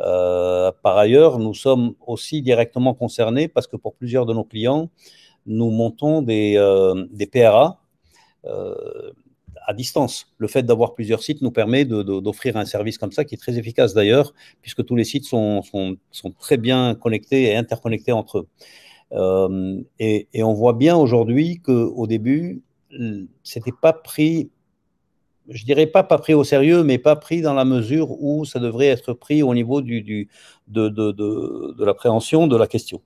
Euh, 0.00 0.72
par 0.82 0.96
ailleurs, 0.96 1.38
nous 1.38 1.52
sommes 1.52 1.94
aussi 2.06 2.40
directement 2.40 2.94
concernés 2.94 3.48
parce 3.48 3.66
que 3.66 3.76
pour 3.76 3.94
plusieurs 3.94 4.24
de 4.24 4.32
nos 4.32 4.44
clients, 4.44 4.88
nous 5.46 5.70
montons 5.70 6.22
des, 6.22 6.54
euh, 6.56 7.06
PRA, 7.30 7.80
euh, 8.44 9.12
à 9.66 9.74
distance. 9.74 10.32
Le 10.38 10.48
fait 10.48 10.62
d'avoir 10.64 10.94
plusieurs 10.94 11.22
sites 11.22 11.42
nous 11.42 11.52
permet 11.52 11.84
d'offrir 11.84 12.56
un 12.56 12.64
service 12.64 12.98
comme 12.98 13.12
ça 13.12 13.24
qui 13.24 13.34
est 13.34 13.38
très 13.38 13.58
efficace 13.58 13.94
d'ailleurs, 13.94 14.34
puisque 14.60 14.84
tous 14.84 14.96
les 14.96 15.04
sites 15.04 15.24
sont, 15.24 15.62
très 16.38 16.56
bien 16.56 16.94
connectés 16.94 17.44
et 17.44 17.56
interconnectés 17.56 18.12
entre 18.12 18.38
eux. 18.38 18.48
Euh, 19.12 19.80
et, 19.98 20.26
on 20.42 20.54
voit 20.54 20.72
bien 20.72 20.96
aujourd'hui 20.96 21.60
qu'au 21.60 22.06
début, 22.06 22.62
c'était 23.42 23.72
pas 23.80 23.92
pris, 23.92 24.50
je 25.48 25.64
dirais 25.64 25.86
pas 25.86 26.02
pas 26.02 26.18
pris 26.18 26.34
au 26.34 26.44
sérieux, 26.44 26.82
mais 26.82 26.98
pas 26.98 27.16
pris 27.16 27.40
dans 27.40 27.54
la 27.54 27.64
mesure 27.64 28.10
où 28.22 28.44
ça 28.44 28.58
devrait 28.58 28.86
être 28.86 29.12
pris 29.12 29.42
au 29.42 29.54
niveau 29.54 29.80
de 29.80 30.26
l'appréhension 31.84 32.46
de 32.48 32.56
la 32.56 32.66
question. 32.66 33.00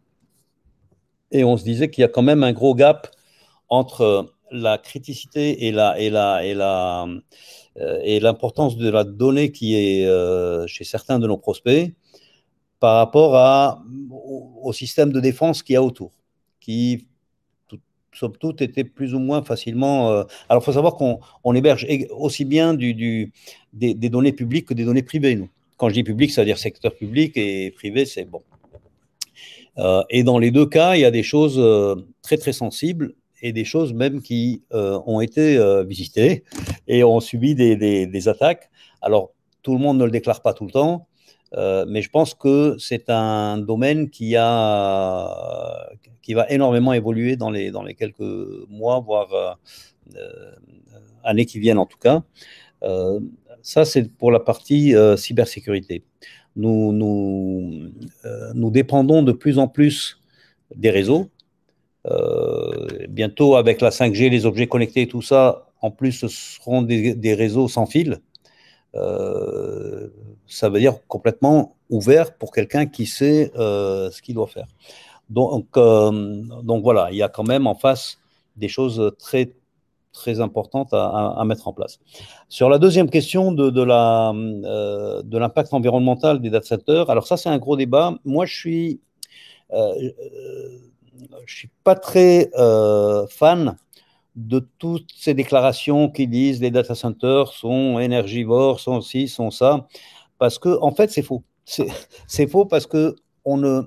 Et 1.30 1.44
on 1.44 1.56
se 1.56 1.64
disait 1.64 1.90
qu'il 1.90 2.02
y 2.02 2.04
a 2.04 2.08
quand 2.08 2.22
même 2.22 2.42
un 2.42 2.52
gros 2.52 2.74
gap 2.74 3.08
entre 3.68 4.32
la 4.50 4.78
criticité 4.78 5.66
et 5.66 5.72
la 5.72 5.98
et 5.98 6.10
la 6.10 6.44
et 6.44 6.54
la 6.54 7.06
et 8.02 8.20
l'importance 8.20 8.76
de 8.76 8.88
la 8.88 9.04
donnée 9.04 9.52
qui 9.52 9.74
est 9.74 10.06
chez 10.66 10.84
certains 10.84 11.18
de 11.18 11.26
nos 11.26 11.36
prospects 11.36 11.92
par 12.80 12.96
rapport 12.96 13.82
au, 14.10 14.72
système 14.72 15.12
de 15.12 15.20
défense 15.20 15.62
qu'il 15.62 15.74
y 15.74 15.76
a 15.76 15.82
autour, 15.82 16.12
qui 16.60 17.06
somme 18.12 18.36
toute, 18.38 18.62
était 18.62 18.84
plus 18.84 19.14
ou 19.14 19.18
moins 19.18 19.42
facilement. 19.42 20.10
alors, 20.48 20.62
il 20.62 20.64
faut 20.64 20.72
savoir 20.72 20.94
qu'on 20.94 21.54
héberge 21.54 21.86
aussi 22.10 22.44
bien 22.44 22.74
du 22.74 23.32
des, 23.72 23.94
des, 23.94 24.08
données 24.08 24.32
publiques 24.32 24.68
que 24.68 24.74
des 24.74 24.84
données 24.84 25.02
privées, 25.02 25.36
nous. 25.36 25.50
Quand 25.76 25.90
je 25.90 25.94
dis 25.94 26.04
public, 26.04 26.30
ça 26.30 26.40
veut 26.40 26.46
dire 26.46 26.58
secteur 26.58 26.94
public 26.94 27.36
et 27.36 27.70
privé, 27.72 28.06
c'est 28.06 28.24
bon. 28.24 28.42
Euh, 29.78 30.02
et 30.10 30.22
dans 30.22 30.38
les 30.38 30.50
deux 30.50 30.66
cas, 30.66 30.94
il 30.94 31.00
y 31.00 31.04
a 31.04 31.10
des 31.10 31.22
choses 31.22 31.58
euh, 31.58 31.94
très 32.22 32.38
très 32.38 32.52
sensibles 32.52 33.14
et 33.42 33.52
des 33.52 33.64
choses 33.64 33.92
même 33.92 34.22
qui 34.22 34.62
euh, 34.72 34.98
ont 35.06 35.20
été 35.20 35.58
visitées 35.84 36.44
et 36.88 37.04
ont 37.04 37.20
subi 37.20 37.54
des, 37.54 38.28
attaques. 38.28 38.70
Alors, 39.02 39.32
tout 39.62 39.74
le 39.74 39.78
monde 39.78 39.98
ne 39.98 40.04
le 40.04 40.10
déclare 40.10 40.40
pas 40.40 40.54
tout 40.54 40.64
le 40.64 40.70
temps, 40.70 41.06
mais 41.54 42.00
je 42.00 42.08
pense 42.10 42.32
que 42.34 42.76
c'est 42.78 43.10
un 43.10 43.58
domaine 43.58 44.08
qui, 44.08 44.36
a, 44.36 45.90
qui 46.22 46.32
va 46.32 46.48
énormément 46.48 46.94
évoluer 46.94 47.36
dans 47.36 47.50
les, 47.50 47.70
dans 47.70 47.82
les 47.82 47.94
quelques 47.94 48.20
mois, 48.70 49.00
voire 49.00 49.58
années 51.22 51.46
qui 51.46 51.60
viennent 51.60 51.78
en 51.78 51.86
tout 51.86 51.98
cas. 51.98 52.22
ça, 53.60 53.84
c'est 53.84 54.10
pour 54.10 54.30
la 54.30 54.40
partie 54.40 54.94
cybersécurité 55.18 56.02
euh, 56.58 58.52
nous 58.54 58.70
dépendons 58.70 59.22
de 59.22 59.32
plus 59.32 59.58
en 59.58 59.68
plus 59.68 60.20
des 60.74 60.90
réseaux. 60.90 61.28
Euh, 62.06 62.86
bientôt, 63.08 63.56
avec 63.56 63.80
la 63.80 63.90
5G, 63.90 64.30
les 64.30 64.46
objets 64.46 64.66
connectés 64.66 65.02
et 65.02 65.08
tout 65.08 65.22
ça, 65.22 65.66
en 65.82 65.90
plus, 65.90 66.12
ce 66.12 66.28
seront 66.28 66.82
des, 66.82 67.34
réseaux 67.34 67.68
sans 67.68 67.86
fil. 67.86 68.20
Euh, 68.94 70.08
ça 70.46 70.68
veut 70.68 70.80
dire 70.80 70.98
complètement 71.08 71.76
ouvert 71.90 72.34
pour 72.34 72.52
quelqu'un 72.52 72.86
qui 72.86 73.06
sait 73.06 73.50
ce 73.54 74.22
qu'il 74.22 74.34
doit 74.34 74.46
faire. 74.46 74.66
Donc, 75.28 75.74
donc 75.74 76.82
voilà, 76.82 77.08
il 77.10 77.16
y 77.16 77.22
a 77.22 77.28
quand 77.28 77.44
même 77.44 77.66
en 77.66 77.74
face 77.74 78.18
des 78.56 78.68
choses 78.68 79.12
très 79.18 79.50
très 80.16 80.40
importante 80.40 80.88
à, 80.92 81.42
mettre 81.44 81.68
en 81.68 81.72
place. 81.72 82.00
Sur 82.48 82.68
la 82.68 82.78
deuxième 82.78 83.10
question 83.10 83.52
de, 83.52 83.70
euh, 83.70 85.22
de 85.22 85.38
l'impact 85.38 85.72
environnemental 85.74 86.40
des 86.40 86.50
data 86.50 86.66
centers, 86.66 87.10
alors 87.10 87.26
ça 87.26 87.36
c'est 87.36 87.50
un 87.50 87.58
gros 87.58 87.76
débat. 87.76 88.14
Moi 88.24 88.46
je 88.46 88.54
suis, 88.54 89.00
euh, 89.72 89.92
je 91.44 91.54
suis 91.54 91.70
pas 91.84 91.94
très 91.94 92.50
euh, 92.58 93.26
fan 93.28 93.76
de 94.34 94.66
toutes 94.78 95.10
ces 95.16 95.34
déclarations 95.34 96.10
qui 96.10 96.26
disent 96.26 96.60
les 96.60 96.70
data 96.70 96.94
centers 96.94 97.52
sont 97.52 97.98
énergivores, 97.98 98.80
sont 98.80 99.00
ci, 99.02 99.28
sont 99.28 99.50
ça, 99.50 99.86
parce 100.38 100.58
que 100.58 100.78
en 100.80 100.92
fait 100.92 101.10
c'est 101.10 101.22
faux. 101.22 101.42
C'est 102.26 102.46
faux 102.46 102.64
parce 102.64 102.86
que 102.86 103.16
on 103.44 103.56
ne, 103.58 103.82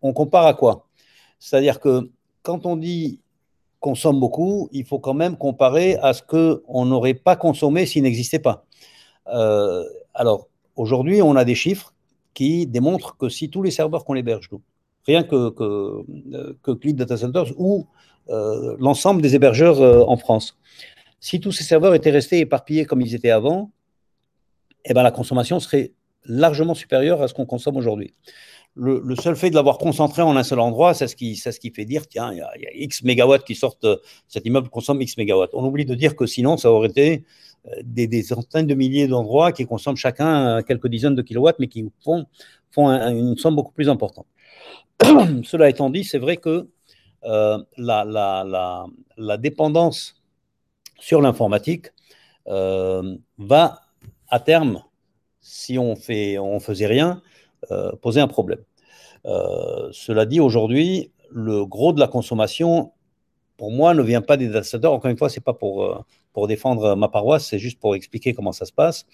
on 0.00 0.12
compare 0.12 0.46
à 0.46 0.54
quoi? 0.54 0.86
C'est-à-dire 1.38 1.80
que 1.80 2.10
quand 2.42 2.66
on 2.66 2.76
dit 2.76 3.21
consomme 3.82 4.18
beaucoup, 4.20 4.68
il 4.72 4.86
faut 4.86 5.00
quand 5.00 5.12
même 5.12 5.36
comparer 5.36 5.96
à 5.96 6.14
ce 6.14 6.22
qu'on 6.22 6.84
n'aurait 6.86 7.14
pas 7.28 7.36
consommé 7.36 7.84
s'il 7.84 8.04
n'existait 8.04 8.38
pas. 8.38 8.64
Euh, 9.26 9.84
alors, 10.14 10.48
aujourd'hui, 10.76 11.20
on 11.20 11.36
a 11.36 11.44
des 11.44 11.56
chiffres 11.56 11.92
qui 12.32 12.66
démontrent 12.66 13.16
que 13.18 13.28
si 13.28 13.50
tous 13.50 13.62
les 13.62 13.72
serveurs 13.72 14.04
qu'on 14.06 14.14
héberge, 14.14 14.48
rien 15.04 15.24
que, 15.24 15.50
que, 15.50 16.56
que 16.62 16.70
Clip 16.70 16.96
Data 16.96 17.16
Centers 17.16 17.52
ou 17.58 17.86
euh, 18.30 18.76
l'ensemble 18.78 19.20
des 19.20 19.34
hébergeurs 19.34 19.80
euh, 19.82 20.04
en 20.06 20.16
France, 20.16 20.56
si 21.20 21.40
tous 21.40 21.52
ces 21.52 21.64
serveurs 21.64 21.94
étaient 21.94 22.10
restés 22.10 22.38
éparpillés 22.38 22.86
comme 22.86 23.02
ils 23.02 23.14
étaient 23.14 23.30
avant, 23.30 23.72
eh 24.84 24.94
ben, 24.94 25.02
la 25.02 25.10
consommation 25.10 25.58
serait 25.60 25.92
largement 26.24 26.74
supérieure 26.74 27.20
à 27.20 27.26
ce 27.28 27.34
qu'on 27.34 27.46
consomme 27.46 27.76
aujourd'hui 27.76 28.14
le, 28.74 29.14
seul 29.16 29.36
fait 29.36 29.50
de 29.50 29.54
l'avoir 29.54 29.78
concentré 29.78 30.22
en 30.22 30.36
un 30.36 30.42
seul 30.42 30.60
endroit, 30.60 30.94
c'est 30.94 31.06
ce 31.06 31.16
qui, 31.16 31.36
ce 31.36 31.50
qui 31.50 31.70
fait 31.70 31.84
dire, 31.84 32.08
tiens, 32.08 32.32
il 32.32 32.38
y, 32.38 32.40
a, 32.40 32.72
X 32.74 33.02
mégawatts 33.02 33.44
qui 33.44 33.54
sortent, 33.54 33.86
cet 34.28 34.46
immeuble 34.46 34.70
consomme 34.70 35.02
X 35.02 35.16
mégawatts. 35.18 35.50
On 35.52 35.64
oublie 35.64 35.84
de 35.84 35.94
dire 35.94 36.16
que 36.16 36.26
sinon, 36.26 36.56
ça 36.56 36.70
aurait 36.70 36.88
été 36.88 37.24
euh, 37.68 37.80
des, 37.84 38.22
centaines 38.22 38.66
de 38.66 38.74
milliers 38.74 39.08
d'endroits 39.08 39.52
qui 39.52 39.66
consomment 39.66 39.96
chacun 39.96 40.58
euh, 40.58 40.62
quelques 40.62 40.88
dizaines 40.88 41.14
de 41.14 41.22
kilowatts, 41.22 41.58
mais 41.58 41.68
qui 41.68 41.84
font, 42.02 42.26
une 42.76 43.36
somme 43.36 43.56
beaucoup 43.56 43.72
plus 43.72 43.88
importante. 43.90 44.26
Cela 45.44 45.68
étant 45.68 45.90
dit, 45.90 46.04
c'est 46.04 46.18
vrai 46.18 46.38
que 46.38 46.68
euh, 47.24 47.58
la, 47.76 49.36
dépendance 49.38 50.22
sur 50.98 51.20
l'informatique 51.20 51.88
va 52.46 53.80
à 54.28 54.40
terme, 54.40 54.82
si 55.40 55.78
on 55.78 55.94
fait, 55.94 56.38
on 56.38 56.58
faisait 56.58 56.86
rien, 56.86 57.20
poser 58.00 58.20
un 58.20 58.28
problème. 58.28 58.60
Euh, 59.26 59.88
cela 59.92 60.26
dit, 60.26 60.40
aujourd'hui, 60.40 61.10
le 61.30 61.64
gros 61.64 61.92
de 61.92 62.00
la 62.00 62.08
consommation, 62.08 62.92
pour 63.56 63.70
moi, 63.70 63.94
ne 63.94 64.02
vient 64.02 64.22
pas 64.22 64.36
des 64.36 64.48
data 64.48 64.90
Encore 64.90 65.10
une 65.10 65.16
fois, 65.18 65.28
c'est 65.28 65.44
pas 65.44 65.54
pour, 65.54 65.84
euh, 65.84 65.98
pour 66.32 66.48
défendre 66.48 66.94
ma 66.96 67.08
paroisse, 67.08 67.46
c'est 67.46 67.58
juste 67.58 67.78
pour 67.78 67.94
expliquer 67.94 68.34
comment 68.34 68.52
ça 68.52 68.64
se 68.64 68.72
passe. 68.72 69.06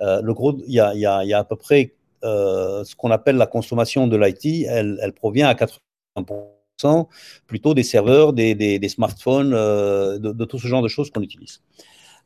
le 0.00 0.32
gros, 0.32 0.58
il 0.66 0.74
y 0.74 0.80
a, 0.80 0.94
y, 0.94 1.06
a, 1.06 1.38
à 1.38 1.44
peu 1.44 1.56
près 1.56 1.94
ce 2.22 2.94
qu'on 2.96 3.10
appelle 3.10 3.36
la 3.36 3.46
consommation 3.46 4.06
de 4.08 4.16
l'IT, 4.16 4.66
elle, 4.68 4.98
elle, 5.02 5.12
provient 5.12 5.48
à 5.48 5.54
80% 5.54 7.06
plutôt 7.46 7.74
des 7.74 7.82
serveurs, 7.82 8.32
des, 8.32 8.54
des, 8.54 8.78
des 8.78 8.88
smartphones, 8.88 9.50
de, 9.50 10.32
de, 10.32 10.44
tout 10.44 10.58
ce 10.58 10.66
genre 10.66 10.82
de 10.82 10.88
choses 10.88 11.10
qu'on 11.10 11.22
utilise. 11.22 11.60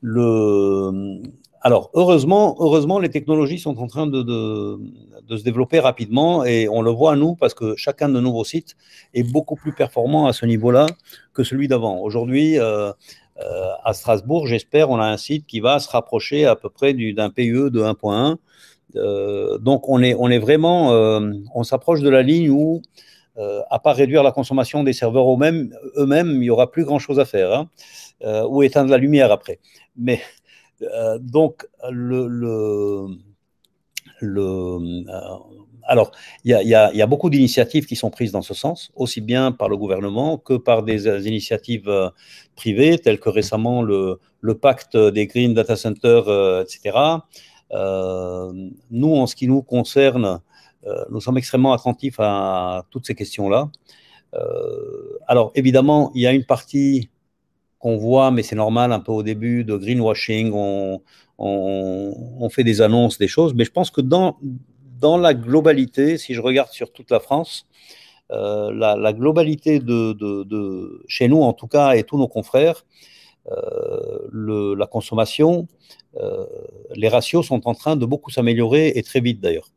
Le, 0.00 1.20
alors, 1.60 1.90
heureusement, 1.94 2.56
heureusement, 2.60 2.98
les 2.98 3.08
technologies 3.08 3.58
sont 3.58 3.78
en 3.78 3.86
train 3.86 4.06
de, 4.06 4.78
se 5.28 5.42
développer 5.42 5.80
rapidement 5.80 6.44
et 6.44 6.68
on 6.68 6.82
le 6.82 6.90
voit, 6.90 7.16
nous, 7.16 7.34
parce 7.34 7.54
que 7.54 7.74
chacun 7.76 8.08
de 8.08 8.20
nouveaux 8.20 8.44
sites 8.44 8.76
est 9.14 9.22
beaucoup 9.22 9.56
plus 9.56 9.72
performant 9.72 10.26
à 10.26 10.32
ce 10.32 10.46
niveau-là 10.46 10.86
que 11.34 11.44
celui 11.44 11.68
d'avant. 11.68 12.00
Aujourd'hui, 12.00 12.58
euh, 12.58 12.92
euh, 13.40 13.70
à 13.84 13.92
Strasbourg, 13.94 14.46
j'espère, 14.46 14.90
on 14.90 14.98
a 14.98 15.06
un 15.06 15.16
site 15.16 15.46
qui 15.46 15.60
va 15.60 15.78
se 15.78 15.90
rapprocher 15.90 16.46
à 16.46 16.56
peu 16.56 16.68
près 16.68 16.94
d'un 16.94 17.30
PUE 17.30 17.70
de 17.70 17.82
1.1. 17.82 18.36
Euh, 18.94 19.58
donc, 19.58 19.88
on 19.88 20.02
est, 20.02 20.14
on 20.18 20.28
est 20.28 20.38
vraiment, 20.38 20.90
on 21.54 21.62
s'approche 21.64 22.00
de 22.00 22.10
la 22.10 22.22
ligne 22.22 22.50
où, 22.50 22.82
à 23.36 23.78
part 23.78 23.96
réduire 23.96 24.22
la 24.22 24.32
consommation 24.32 24.84
des 24.84 24.92
serveurs 24.92 25.32
eux-mêmes, 25.32 25.74
eux-mêmes, 25.96 26.30
il 26.30 26.40
n'y 26.40 26.50
aura 26.50 26.70
plus 26.70 26.84
grand-chose 26.84 27.18
à 27.18 27.24
faire, 27.24 27.52
hein, 27.52 28.44
ou 28.48 28.62
éteindre 28.62 28.90
la 28.90 28.98
lumière 28.98 29.32
après. 29.32 29.58
Mais 29.96 30.20
euh, 30.82 31.18
donc, 31.18 31.66
euh, 31.84 33.08
alors, 35.88 36.10
il 36.44 36.50
y, 36.50 36.74
a, 36.74 37.06
beaucoup 37.06 37.30
d'initiatives 37.30 37.86
qui 37.86 37.96
sont 37.96 38.10
prises 38.10 38.32
dans 38.32 38.42
ce 38.42 38.54
sens, 38.54 38.90
aussi 38.94 39.20
bien 39.20 39.52
par 39.52 39.68
le 39.68 39.76
gouvernement 39.76 40.38
que 40.38 40.54
par 40.54 40.82
des 40.82 41.06
euh, 41.06 41.20
initiatives 41.20 41.90
privées, 42.56 42.98
telles 42.98 43.20
que 43.20 43.28
récemment 43.28 43.82
le, 43.82 44.18
pacte 44.60 44.96
des 44.96 45.26
Green 45.26 45.54
Data 45.54 45.76
Centers, 45.76 46.28
etc. 46.60 46.96
nous, 48.90 49.16
en 49.16 49.26
ce 49.26 49.34
qui 49.34 49.48
nous 49.48 49.62
concerne, 49.62 50.40
nous 51.10 51.20
sommes 51.20 51.36
extrêmement 51.38 51.72
attentifs 51.72 52.20
à 52.20 52.84
toutes 52.90 53.06
ces 53.06 53.14
questions-là. 53.14 53.70
alors, 55.26 55.50
évidemment, 55.54 56.12
il 56.14 56.22
y 56.22 56.26
a 56.26 56.32
une 56.32 56.44
partie 56.44 57.10
qu'on 57.78 57.96
voit, 57.96 58.30
mais 58.30 58.42
c'est 58.42 58.56
normal 58.56 58.92
un 58.92 59.00
peu 59.00 59.12
au 59.12 59.22
début, 59.22 59.64
de 59.64 59.76
greenwashing, 59.76 60.52
on, 61.38 62.48
fait 62.50 62.64
des 62.64 62.80
annonces, 62.80 63.18
des 63.18 63.28
choses, 63.28 63.54
mais 63.54 63.64
je 63.64 63.72
pense 63.72 63.90
que 63.90 64.00
dans, 64.00 64.38
la 65.18 65.34
globalité, 65.34 66.18
si 66.18 66.34
je 66.34 66.40
regarde 66.40 66.70
sur 66.70 66.92
toute 66.92 67.10
la 67.10 67.20
France, 67.20 67.66
euh, 68.32 68.72
la, 68.72 69.12
globalité 69.12 69.78
de, 69.78 71.04
chez 71.06 71.28
nous 71.28 71.42
en 71.42 71.52
tout 71.52 71.68
cas 71.68 71.94
et 71.94 72.04
tous 72.04 72.18
nos 72.18 72.28
confrères, 72.28 72.84
euh, 73.52 74.74
la 74.76 74.86
consommation, 74.86 75.68
euh, 76.16 76.46
les 76.94 77.08
ratios 77.08 77.46
sont 77.46 77.68
en 77.68 77.74
train 77.74 77.94
de 77.94 78.06
beaucoup 78.06 78.30
s'améliorer 78.30 78.92
et 78.96 79.02
très 79.02 79.20
vite 79.20 79.40
d'ailleurs. 79.40 79.70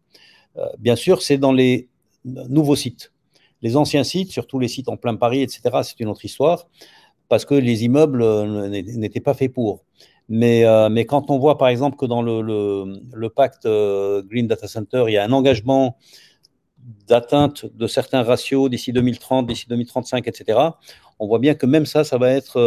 bien 0.80 0.96
sûr, 0.96 1.22
c'est 1.22 1.38
dans 1.38 1.52
les 1.52 1.90
nouveaux 2.26 2.76
sites. 2.76 3.12
Les 3.62 3.76
anciens 3.76 4.06
sites, 4.06 4.32
surtout 4.32 4.58
les 4.58 4.70
sites 4.70 4.88
en 4.88 4.98
plein 4.98 5.16
Paris, 5.16 5.42
etc., 5.42 5.62
c'est 5.84 6.00
une 6.00 6.08
autre 6.08 6.24
histoire 6.26 6.68
parce 7.30 7.46
que 7.46 7.54
les 7.54 7.86
immeubles 7.86 8.22
euh, 8.22 8.68
n'étaient 8.68 9.22
pas 9.22 9.34
faits 9.34 9.54
pour. 9.54 9.86
Mais, 10.28 10.66
euh, 10.66 10.90
mais, 10.90 11.06
quand 11.06 11.32
on 11.32 11.40
voit 11.40 11.58
par 11.58 11.70
exemple 11.70 11.96
que 11.98 12.06
dans 12.06 12.22
le, 12.22 13.30
pacte 13.30 13.66
euh, 13.66 14.22
Green 14.24 14.48
Data 14.48 14.68
Center, 14.68 15.06
il 15.08 15.14
y 15.14 15.18
a 15.18 15.24
un 15.24 15.32
engagement 15.32 15.98
d'atteinte 17.08 17.66
de 17.66 17.88
certains 17.88 18.24
ratios 18.24 18.70
d'ici 18.70 18.92
2030, 18.92 19.48
d'ici 19.48 19.66
2035, 19.70 20.28
etc., 20.28 20.60
on 21.20 21.28
voit 21.28 21.40
bien 21.40 21.54
que 21.54 21.66
même 21.66 21.86
ça, 21.86 22.04
ça 22.04 22.18
va 22.18 22.32
être 22.32 22.58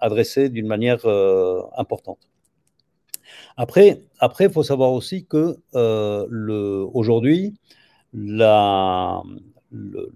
adressé 0.00 0.50
d'une 0.50 0.66
manière 0.66 1.06
importante. 1.78 2.18
Après, 3.56 4.02
après, 4.18 4.44
il 4.44 4.50
faut 4.50 4.62
savoir 4.62 4.92
aussi 4.92 5.24
que 5.24 5.56
aujourd'hui, 6.92 7.54
la, 8.12 9.22
le, 9.70 10.12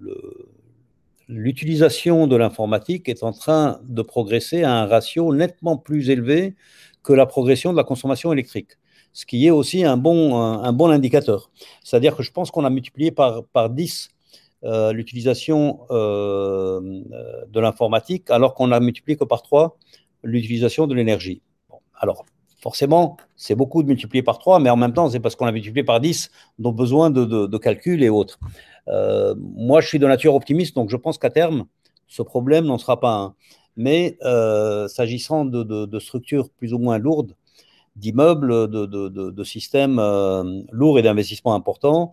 l'utilisation 1.31 2.27
de 2.27 2.37
l'informatique 2.37 3.09
est 3.09 3.23
en 3.23 3.33
train 3.33 3.81
de 3.85 4.03
progresser 4.03 4.65
à 4.65 4.75
un 4.75 4.87
ratio 4.87 5.33
nettement 5.33 5.77
plus 5.77 6.11
élevé 6.11 6.57
que 7.03 7.13
la 7.13 7.25
progression 7.25 7.73
de 7.73 7.77
la 7.77 7.85
consommation 7.85 8.33
électrique, 8.33 8.73
ce 9.13 9.25
qui 9.25 9.47
est 9.47 9.51
aussi 9.51 9.85
un 9.85 9.97
bon, 9.97 10.37
un, 10.37 10.73
bon 10.73 10.91
indicateur. 10.91 11.51
C'est-à-dire 11.83 12.17
que 12.17 12.23
je 12.23 12.33
pense 12.33 12.51
qu'on 12.51 12.65
a 12.65 12.71
multiplié 12.71 13.13
par, 13.13 13.45
par 13.45 13.71
10 13.71 14.11
euh, 14.65 14.93
l'utilisation 14.93 15.81
euh, 15.91 16.81
de 17.49 17.61
l'informatique, 17.61 18.29
alors 18.31 18.55
qu'on 18.55 18.73
a 18.73 18.81
multiplié 18.81 19.17
que 19.17 19.25
par 19.25 19.43
3 19.43 19.79
l'utilisation 20.23 20.87
de 20.87 20.95
l'énergie. 20.95 21.41
alors, 21.95 22.27
forcément, 22.59 23.17
c'est 23.37 23.55
beaucoup 23.55 23.83
de 23.83 23.89
multiplier 23.89 24.23
par 24.23 24.39
3, 24.39 24.59
mais 24.59 24.69
en 24.69 24.77
même 24.77 24.93
temps, 24.93 25.09
c'est 25.09 25.21
parce 25.21 25.35
qu'on 25.35 25.47
a 25.47 25.53
multiplié 25.53 25.83
par 25.83 25.99
10 25.99 26.31
nos 26.59 26.73
besoins 26.73 27.09
de, 27.09 27.25
de, 27.25 27.47
de 27.47 27.59
calcul 27.59 28.03
et 28.03 28.11
autres. 28.11 28.39
Euh, 28.91 29.35
moi, 29.39 29.81
je 29.81 29.89
suis 29.89 29.99
de 29.99 30.07
nature 30.07 30.35
optimiste, 30.35 30.75
donc 30.75 30.91
je 30.91 30.97
pense 30.97 31.19
qu'à 31.19 31.31
terme, 31.31 31.67
ce 32.09 32.23
problème 32.23 32.65
n'en 32.67 32.79
sera 32.79 33.01
pas 33.01 33.15
un. 33.15 33.35
Mais 33.77 34.19
euh, 34.25 34.89
s'agissant 34.89 35.45
de, 35.45 35.99
structures 35.99 36.51
plus 36.51 36.75
ou 36.75 36.79
moins 36.79 36.99
lourdes, 36.99 37.35
d'immeubles, 37.97 38.69
de, 38.69 39.45
systèmes 39.45 39.99
euh, 39.99 40.63
lourds 40.71 40.99
et 40.99 41.03
d'investissements 41.03 41.55
importants, 41.55 42.11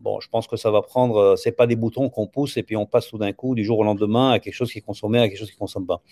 Bon, 0.00 0.20
je 0.20 0.28
pense 0.28 0.46
que 0.46 0.56
ça 0.56 0.70
va 0.70 0.82
prendre, 0.82 1.16
euh, 1.16 1.36
c'est 1.36 1.52
pas 1.52 1.66
des 1.66 1.76
boutons 1.76 2.10
qu'on 2.10 2.26
pousse 2.26 2.56
et 2.56 2.62
puis 2.62 2.76
on 2.76 2.84
passe 2.84 3.08
tout 3.08 3.16
d'un 3.16 3.32
coup 3.32 3.54
du 3.54 3.64
jour 3.64 3.78
au 3.78 3.84
lendemain 3.84 4.32
à 4.32 4.38
quelque 4.38 4.54
chose 4.54 4.70
qui 4.70 4.78
est 4.78 4.82
consommé 4.82 5.18
à 5.18 5.28
quelque 5.28 5.38
chose 5.38 5.48
qui 5.48 5.56
ne 5.56 5.60
consomme 5.60 5.86
pas. 5.86 6.02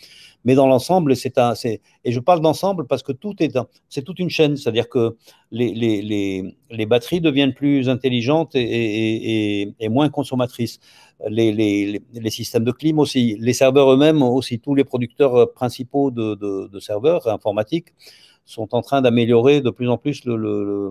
Mais 0.44 0.54
dans 0.54 0.66
l'ensemble, 0.66 1.14
c'est 1.16 1.36
un, 1.36 1.52
et 1.64 1.80
je 2.06 2.20
parle 2.20 2.40
d'ensemble 2.40 2.86
parce 2.86 3.02
que 3.02 3.12
tout 3.12 3.34
est, 3.42 3.58
c'est 3.88 4.02
toute 4.02 4.18
une 4.18 4.30
chaîne, 4.30 4.56
c'est-à-dire 4.56 4.88
que 4.88 5.16
les, 5.50 5.74
les, 5.74 6.00
les, 6.00 6.56
les, 6.70 6.86
batteries 6.86 7.20
deviennent 7.20 7.54
plus 7.54 7.88
intelligentes 7.88 8.54
et, 8.54 8.62
et, 8.62 9.74
et 9.78 9.88
moins 9.88 10.08
consommatrices. 10.08 10.78
Les, 11.28 12.00
systèmes 12.30 12.64
de 12.64 12.72
clim 12.72 12.98
aussi, 12.98 13.36
les 13.38 13.52
serveurs 13.52 13.92
eux-mêmes 13.92 14.22
aussi, 14.22 14.58
tous 14.58 14.74
les 14.74 14.84
producteurs 14.84 15.52
principaux 15.52 16.10
de, 16.10 16.34
de, 16.34 16.80
serveurs 16.80 17.28
informatiques 17.28 17.88
sont 18.44 18.74
en 18.74 18.82
train 18.82 19.02
d'améliorer 19.02 19.60
de 19.60 19.70
plus 19.70 19.88
en 19.88 19.98
plus 19.98 20.22
euh, 20.26 20.90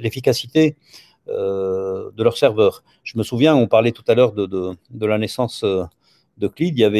l'efficacité 0.00 0.76
euh, 0.76 1.11
de 1.28 2.22
leurs 2.22 2.36
serveurs. 2.36 2.82
Je 3.04 3.16
me 3.18 3.22
souviens, 3.22 3.54
on 3.54 3.66
parlait 3.66 3.92
tout 3.92 4.04
à 4.08 4.14
l'heure 4.14 4.32
de, 4.32 4.46
de, 4.46 5.06
la 5.06 5.18
naissance 5.18 5.62
euh, 5.64 5.84
de 6.38 6.48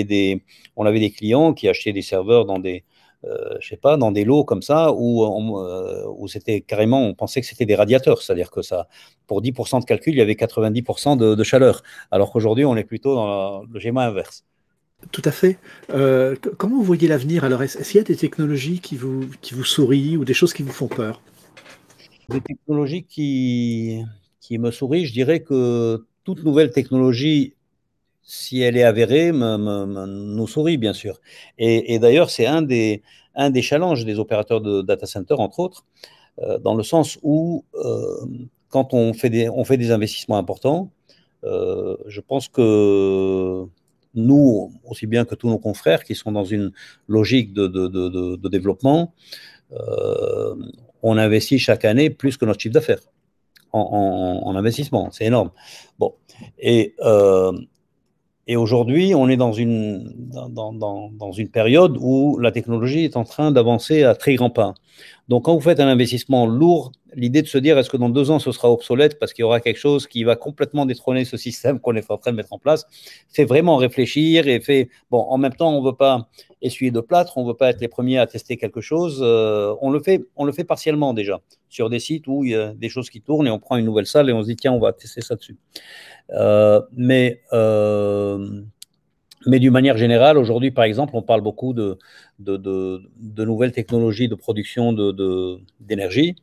des, 0.02 0.42
on 0.76 0.86
avait 0.86 1.00
des 1.00 1.10
clients 1.10 1.54
qui 1.54 1.68
achetaient 1.68 1.92
des 1.92 2.02
serveurs 2.02 2.44
dans 2.44 2.58
des, 2.58 2.84
euh, 3.24 3.56
je 3.60 3.68
sais 3.68 3.76
pas, 3.76 3.96
dans 3.96 4.12
des 4.12 4.24
lots 4.24 4.44
comme 4.44 4.62
ça, 4.62 4.92
où, 4.92 6.28
c'était 6.28 6.60
carrément, 6.60 7.04
on 7.06 7.14
pensait 7.14 7.40
que 7.40 7.46
c'était 7.46 7.66
des 7.66 7.74
radiateurs, 7.74 8.22
c'est-à-dire 8.22 8.50
que 8.50 8.62
ça, 8.62 8.88
pour 9.26 9.42
10% 9.42 9.80
de 9.80 9.84
calcul, 9.84 10.14
il 10.14 10.18
y 10.18 10.22
avait 10.22 10.34
90% 10.34 11.16
de, 11.16 11.44
chaleur, 11.44 11.82
alors 12.10 12.32
qu'aujourd'hui, 12.32 12.64
on 12.64 12.76
est 12.76 12.84
plutôt 12.84 13.14
dans 13.14 13.64
le 13.64 13.80
schéma 13.80 14.06
inverse. 14.06 14.44
Tout 15.10 15.22
à 15.24 15.32
fait. 15.32 15.58
comment 15.88 16.76
vous 16.76 16.84
voyez 16.84 17.08
l'avenir? 17.08 17.42
Alors, 17.42 17.62
est-ce 17.64 17.82
qu'il 17.82 17.98
y 17.98 18.00
a 18.00 18.04
des 18.04 18.14
technologies 18.14 18.78
qui 18.78 18.96
vous, 18.96 19.28
qui 19.40 19.54
vous 19.54 19.64
sourient 19.64 20.16
ou 20.16 20.24
des 20.24 20.34
choses 20.34 20.52
qui 20.52 20.62
vous 20.62 20.72
font 20.72 20.86
peur? 20.86 21.20
Des 22.32 22.40
technologies 22.40 23.04
qui, 23.04 24.02
qui 24.40 24.58
me 24.58 24.70
sourient, 24.70 25.06
je 25.06 25.12
dirais 25.12 25.40
que 25.40 26.04
toute 26.24 26.44
nouvelle 26.44 26.70
technologie, 26.70 27.54
si 28.22 28.60
elle 28.60 28.76
est 28.76 28.84
avérée, 28.84 29.32
nous 29.32 30.46
sourit, 30.46 30.78
bien 30.78 30.92
sûr. 30.92 31.20
Et, 31.58 31.98
d'ailleurs, 31.98 32.30
c'est 32.30 32.46
un 32.46 32.62
des, 32.62 33.02
un 33.34 33.50
des 33.50 33.62
challenges 33.62 34.04
des 34.04 34.18
opérateurs 34.18 34.60
de 34.60 34.82
data 34.82 35.06
center, 35.06 35.34
entre 35.38 35.58
autres, 35.60 35.84
euh, 36.40 36.58
dans 36.58 36.74
le 36.74 36.82
sens 36.82 37.18
où, 37.22 37.64
euh, 37.74 38.26
quand 38.68 38.94
on 38.94 39.12
fait, 39.12 39.30
des, 39.30 39.48
on 39.48 39.64
fait 39.64 39.76
des 39.76 39.90
investissements 39.90 40.38
importants, 40.38 40.90
euh, 41.44 41.96
je 42.06 42.20
pense 42.20 42.48
que 42.48 43.64
nous, 44.14 44.72
aussi 44.84 45.06
bien 45.06 45.24
que 45.24 45.34
tous 45.34 45.48
nos 45.48 45.58
confrères 45.58 46.04
qui 46.04 46.14
sont 46.14 46.32
dans 46.32 46.44
une 46.44 46.72
logique 47.08 47.52
de, 47.52 47.66
de, 47.66 47.88
de, 47.88 48.36
de 48.36 48.48
développement, 48.48 49.12
on 51.02 51.18
investit 51.18 51.58
chaque 51.58 51.84
année 51.84 52.10
plus 52.10 52.36
que 52.36 52.44
notre 52.44 52.60
chiffre 52.60 52.74
d'affaires 52.74 53.00
en, 53.72 54.54
investissement. 54.56 55.10
C'est 55.10 55.26
énorme. 55.26 55.50
Euh, 57.00 57.52
et 58.46 58.56
aujourd'hui, 58.56 59.14
on 59.14 59.28
est 59.28 59.36
dans 59.36 59.52
une, 59.52 60.12
dans, 60.16 60.72
dans, 60.72 61.32
une 61.32 61.48
période 61.48 61.96
où 62.00 62.38
la 62.38 62.52
technologie 62.52 63.04
est 63.04 63.16
en 63.16 63.24
train 63.24 63.52
d'avancer 63.52 64.02
à 64.02 64.14
très 64.14 64.34
grands 64.34 64.50
pas. 64.50 64.74
Donc, 65.28 65.44
quand 65.44 65.54
vous 65.54 65.60
faites 65.60 65.80
un 65.80 65.88
investissement 65.88 66.46
lourd, 66.46 66.92
l'idée 67.14 67.42
de 67.42 67.46
se 67.46 67.58
dire 67.58 67.78
est-ce 67.78 67.90
que 67.90 67.96
dans 67.96 68.08
deux 68.08 68.30
ans 68.30 68.38
ce 68.38 68.52
sera 68.52 68.70
obsolète 68.70 69.18
parce 69.18 69.32
qu'il 69.32 69.42
y 69.42 69.44
aura 69.44 69.60
quelque 69.60 69.78
chose 69.78 70.06
qui 70.06 70.24
va 70.24 70.36
complètement 70.36 70.86
détrôner 70.86 71.24
ce 71.24 71.36
système 71.36 71.78
qu'on 71.80 71.94
est 71.96 72.10
en 72.10 72.16
train 72.18 72.32
de 72.32 72.36
mettre 72.36 72.52
en 72.52 72.58
place, 72.58 72.86
fait 73.30 73.44
vraiment 73.44 73.76
réfléchir 73.76 74.48
et 74.48 74.60
fait 74.60 74.88
bon. 75.10 75.18
En 75.18 75.38
même 75.38 75.54
temps, 75.54 75.76
on 75.76 75.82
veut 75.82 75.94
pas 75.94 76.28
essuyer 76.60 76.90
de 76.90 77.00
plâtre, 77.00 77.38
on 77.38 77.46
veut 77.46 77.54
pas 77.54 77.70
être 77.70 77.80
les 77.80 77.88
premiers 77.88 78.18
à 78.18 78.26
tester 78.26 78.56
quelque 78.56 78.80
chose. 78.80 79.20
Euh, 79.22 79.74
on 79.80 79.90
le 79.90 80.00
fait, 80.00 80.24
on 80.36 80.44
le 80.44 80.52
fait 80.52 80.64
partiellement 80.64 81.12
déjà 81.14 81.40
sur 81.68 81.90
des 81.90 81.98
sites 81.98 82.26
où 82.26 82.44
il 82.44 82.50
y 82.50 82.54
a 82.54 82.72
des 82.74 82.88
choses 82.88 83.10
qui 83.10 83.20
tournent 83.20 83.46
et 83.46 83.50
on 83.50 83.58
prend 83.58 83.76
une 83.76 83.86
nouvelle 83.86 84.06
salle 84.06 84.28
et 84.28 84.32
on 84.32 84.42
se 84.42 84.48
dit 84.48 84.56
tiens 84.56 84.72
on 84.72 84.80
va 84.80 84.92
tester 84.92 85.20
ça 85.20 85.36
dessus. 85.36 85.56
Euh, 86.30 86.80
mais 86.92 87.42
euh, 87.52 88.62
mais 89.46 89.58
d'une 89.58 89.72
manière 89.72 89.96
générale, 89.96 90.38
aujourd'hui, 90.38 90.70
par 90.70 90.84
exemple, 90.84 91.12
on 91.14 91.22
parle 91.22 91.40
beaucoup 91.40 91.72
de, 91.72 91.98
nouvelles 92.38 93.72
technologies 93.72 94.28
de 94.28 94.34
production 94.34 94.92
d'énergie. 95.80 96.36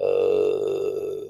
Euh, 0.00 1.24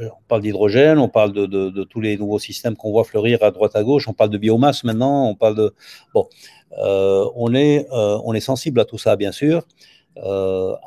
on 0.00 0.28
parle 0.28 0.42
d'hydrogène, 0.42 0.98
on 0.98 1.08
parle 1.08 1.32
de, 1.32 1.84
tous 1.84 2.00
les 2.00 2.16
nouveaux 2.16 2.38
systèmes 2.38 2.76
qu'on 2.76 2.90
voit 2.90 3.04
fleurir 3.04 3.42
à 3.42 3.50
droite 3.50 3.76
à 3.76 3.82
gauche, 3.82 4.08
on 4.08 4.12
parle 4.12 4.30
de 4.30 4.38
biomasse 4.38 4.84
maintenant, 4.84 5.28
on 5.28 5.34
parle 5.34 5.56
de... 5.56 5.74
Bon, 6.12 6.28
euh, 6.78 7.24
on, 7.36 7.54
est, 7.54 7.86
euh, 7.92 8.18
on 8.24 8.34
est 8.34 8.40
sensible 8.40 8.80
à 8.80 8.84
tout 8.84 8.98
ça, 8.98 9.16
bien 9.16 9.32
sûr. 9.32 9.62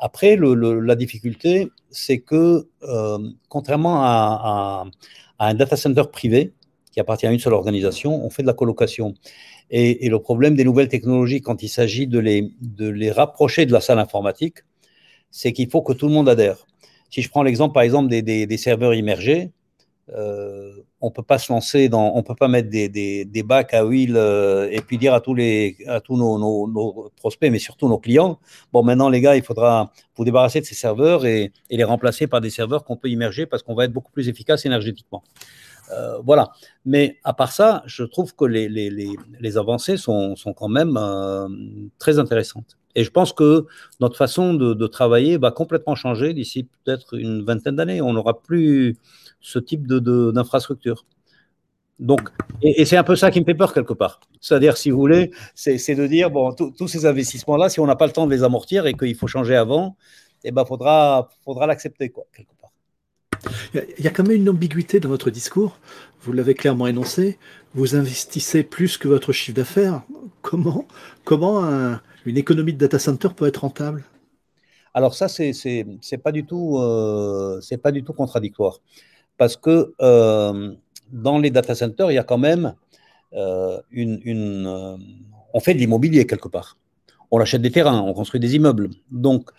après, 0.00 0.36
la 0.36 0.94
difficulté, 0.94 1.70
c'est 1.90 2.18
que, 2.18 2.68
contrairement 3.48 4.02
à, 4.02 4.84
un 5.40 5.54
data 5.54 5.76
center 5.76 6.04
privé, 6.12 6.52
qui 6.90 7.00
appartient 7.00 7.26
à 7.26 7.32
une 7.32 7.38
seule 7.38 7.54
organisation, 7.54 8.24
on 8.24 8.30
fait 8.30 8.42
de 8.42 8.46
la 8.46 8.54
colocation. 8.54 9.14
Et, 9.70 10.08
le 10.08 10.18
problème 10.18 10.54
des 10.54 10.64
nouvelles 10.64 10.88
technologies, 10.88 11.40
quand 11.40 11.62
il 11.62 11.68
s'agit 11.68 12.06
de 12.06 12.18
les, 12.18 12.50
de 12.60 12.88
les 12.88 13.10
rapprocher 13.10 13.66
de 13.66 13.72
la 13.72 13.80
salle 13.80 13.98
informatique, 13.98 14.58
c'est 15.30 15.52
qu'il 15.52 15.70
faut 15.70 15.82
que 15.82 15.92
tout 15.92 16.06
le 16.06 16.14
monde 16.14 16.28
adhère. 16.28 16.66
Si 17.10 17.22
je 17.22 17.28
prends 17.28 17.42
l'exemple, 17.42 17.74
par 17.74 17.82
exemple, 17.82 18.08
des, 18.08 18.22
des, 18.22 18.56
serveurs 18.56 18.94
immergés, 18.94 19.50
euh, 20.14 20.72
on 21.00 21.10
peut 21.10 21.22
pas 21.22 21.38
se 21.38 21.52
lancer 21.52 21.88
dans, 21.88 22.12
on 22.14 22.22
peut 22.22 22.34
pas 22.34 22.48
mettre 22.48 22.70
des, 22.70 22.88
des 22.88 23.42
bacs 23.42 23.74
à 23.74 23.84
huile 23.84 24.16
euh, 24.16 24.68
et 24.70 24.80
puis 24.80 24.96
dire 24.96 25.12
à 25.12 25.20
tous 25.20 25.34
les, 25.34 25.76
à 25.86 26.00
tous 26.00 26.16
nos, 26.16 26.38
nos, 26.38 27.10
prospects, 27.16 27.50
mais 27.50 27.58
surtout 27.58 27.88
nos 27.88 27.98
clients, 27.98 28.38
bon 28.72 28.82
maintenant 28.82 29.10
les 29.10 29.20
gars, 29.20 29.36
il 29.36 29.42
faudra 29.42 29.92
vous 30.16 30.24
débarrasser 30.24 30.60
de 30.60 30.66
ces 30.66 30.74
serveurs 30.74 31.26
et 31.26 31.52
les 31.70 31.84
remplacer 31.84 32.26
par 32.26 32.40
des 32.40 32.50
serveurs 32.50 32.84
qu'on 32.84 32.96
peut 32.96 33.08
immerger 33.08 33.44
parce 33.44 33.62
qu'on 33.62 33.74
va 33.74 33.84
être 33.84 33.92
beaucoup 33.92 34.12
plus 34.12 34.28
efficace 34.28 34.64
énergétiquement. 34.64 35.22
Euh, 35.92 36.18
voilà. 36.24 36.52
Mais 36.84 37.18
à 37.24 37.32
part 37.32 37.52
ça, 37.52 37.82
je 37.86 38.04
trouve 38.04 38.34
que 38.34 38.44
les, 38.44 38.68
les, 38.68 38.90
les, 38.90 39.56
avancées 39.56 39.96
sont, 39.96 40.36
sont, 40.36 40.52
quand 40.52 40.68
même 40.68 40.96
euh, 40.96 41.48
très 41.98 42.18
intéressantes. 42.18 42.76
Et 42.94 43.04
je 43.04 43.10
pense 43.10 43.32
que 43.32 43.66
notre 44.00 44.16
façon 44.16 44.54
de, 44.54 44.74
de 44.74 44.86
travailler 44.86 45.38
va 45.38 45.50
complètement 45.50 45.94
changer 45.94 46.34
d'ici 46.34 46.68
peut-être 46.84 47.14
une 47.14 47.44
vingtaine 47.44 47.76
d'années. 47.76 48.00
On 48.00 48.12
n'aura 48.12 48.40
plus 48.40 48.96
ce 49.40 49.58
type 49.58 49.86
d'infrastructure. 49.86 51.06
De, 52.00 52.06
Donc, 52.06 52.28
et, 52.62 52.84
c'est 52.84 52.96
un 52.96 53.04
peu 53.04 53.16
ça 53.16 53.30
qui 53.30 53.40
me 53.40 53.44
fait 53.44 53.54
peur 53.54 53.72
quelque 53.72 53.92
part. 53.92 54.20
C'est-à-dire, 54.40 54.76
si 54.76 54.90
vous 54.90 54.98
voulez, 54.98 55.30
c'est 55.54 55.94
de 55.94 56.06
dire, 56.06 56.30
bon, 56.30 56.52
tous 56.52 56.88
ces 56.88 57.06
investissements-là, 57.06 57.68
si 57.68 57.80
on 57.80 57.86
n'a 57.86 57.96
pas 57.96 58.06
le 58.06 58.12
temps 58.12 58.26
de 58.26 58.32
les 58.32 58.42
amortir 58.42 58.86
et 58.86 58.94
qu'il 58.94 59.14
faut 59.14 59.26
changer 59.26 59.56
avant, 59.56 59.96
eh 60.44 60.50
ben, 60.50 60.64
faudra, 60.64 61.28
faudra 61.44 61.66
l'accepter, 61.66 62.10
quoi, 62.10 62.24
quelque 62.34 62.50
part. 62.50 62.57
Il 63.74 64.04
y 64.04 64.06
a 64.06 64.10
quand 64.10 64.26
même 64.26 64.36
une 64.36 64.48
ambiguïté 64.50 65.00
dans 65.00 65.08
votre 65.08 65.30
discours. 65.30 65.78
Vous 66.22 66.32
l'avez 66.32 66.54
clairement 66.54 66.86
énoncé. 66.86 67.38
Vous 67.74 67.94
investissez 67.94 68.62
plus 68.62 68.98
que 68.98 69.08
votre 69.08 69.32
chiffre 69.32 69.56
d'affaires. 69.56 70.02
Comment, 70.42 70.86
comment 71.24 71.62
une 72.26 72.36
économie 72.36 72.72
de 72.72 72.78
data 72.78 72.98
center 72.98 73.28
peut 73.36 73.46
être 73.46 73.58
rentable? 73.58 74.04
Alors 74.94 75.14
ça, 75.14 75.28
c'est 75.28 75.52
c'est 75.52 76.18
pas 76.18 76.32
du 76.32 76.44
tout 76.44 76.78
euh, 76.78 77.60
c'est 77.60 77.76
pas 77.78 77.92
du 77.92 78.02
tout 78.02 78.12
contradictoire 78.12 78.80
parce 79.36 79.56
que 79.56 79.94
euh, 80.00 80.74
dans 81.12 81.38
les 81.38 81.50
data 81.50 81.74
centers, 81.74 82.10
il 82.10 82.14
y 82.14 82.18
a 82.18 82.24
quand 82.24 82.38
même 82.38 82.74
euh, 83.34 83.80
une, 83.90 84.20
une 84.24 84.66
on 85.54 85.60
fait 85.60 85.74
de 85.74 85.78
l'immobilier 85.78 86.26
quelque 86.26 86.48
part. 86.48 86.76
On 87.30 87.38
achète 87.40 87.62
des 87.62 87.70
terrains, 87.70 88.00
on 88.00 88.12
construit 88.14 88.40
des 88.40 88.56
immeubles. 88.56 88.90
Donc 89.10 89.50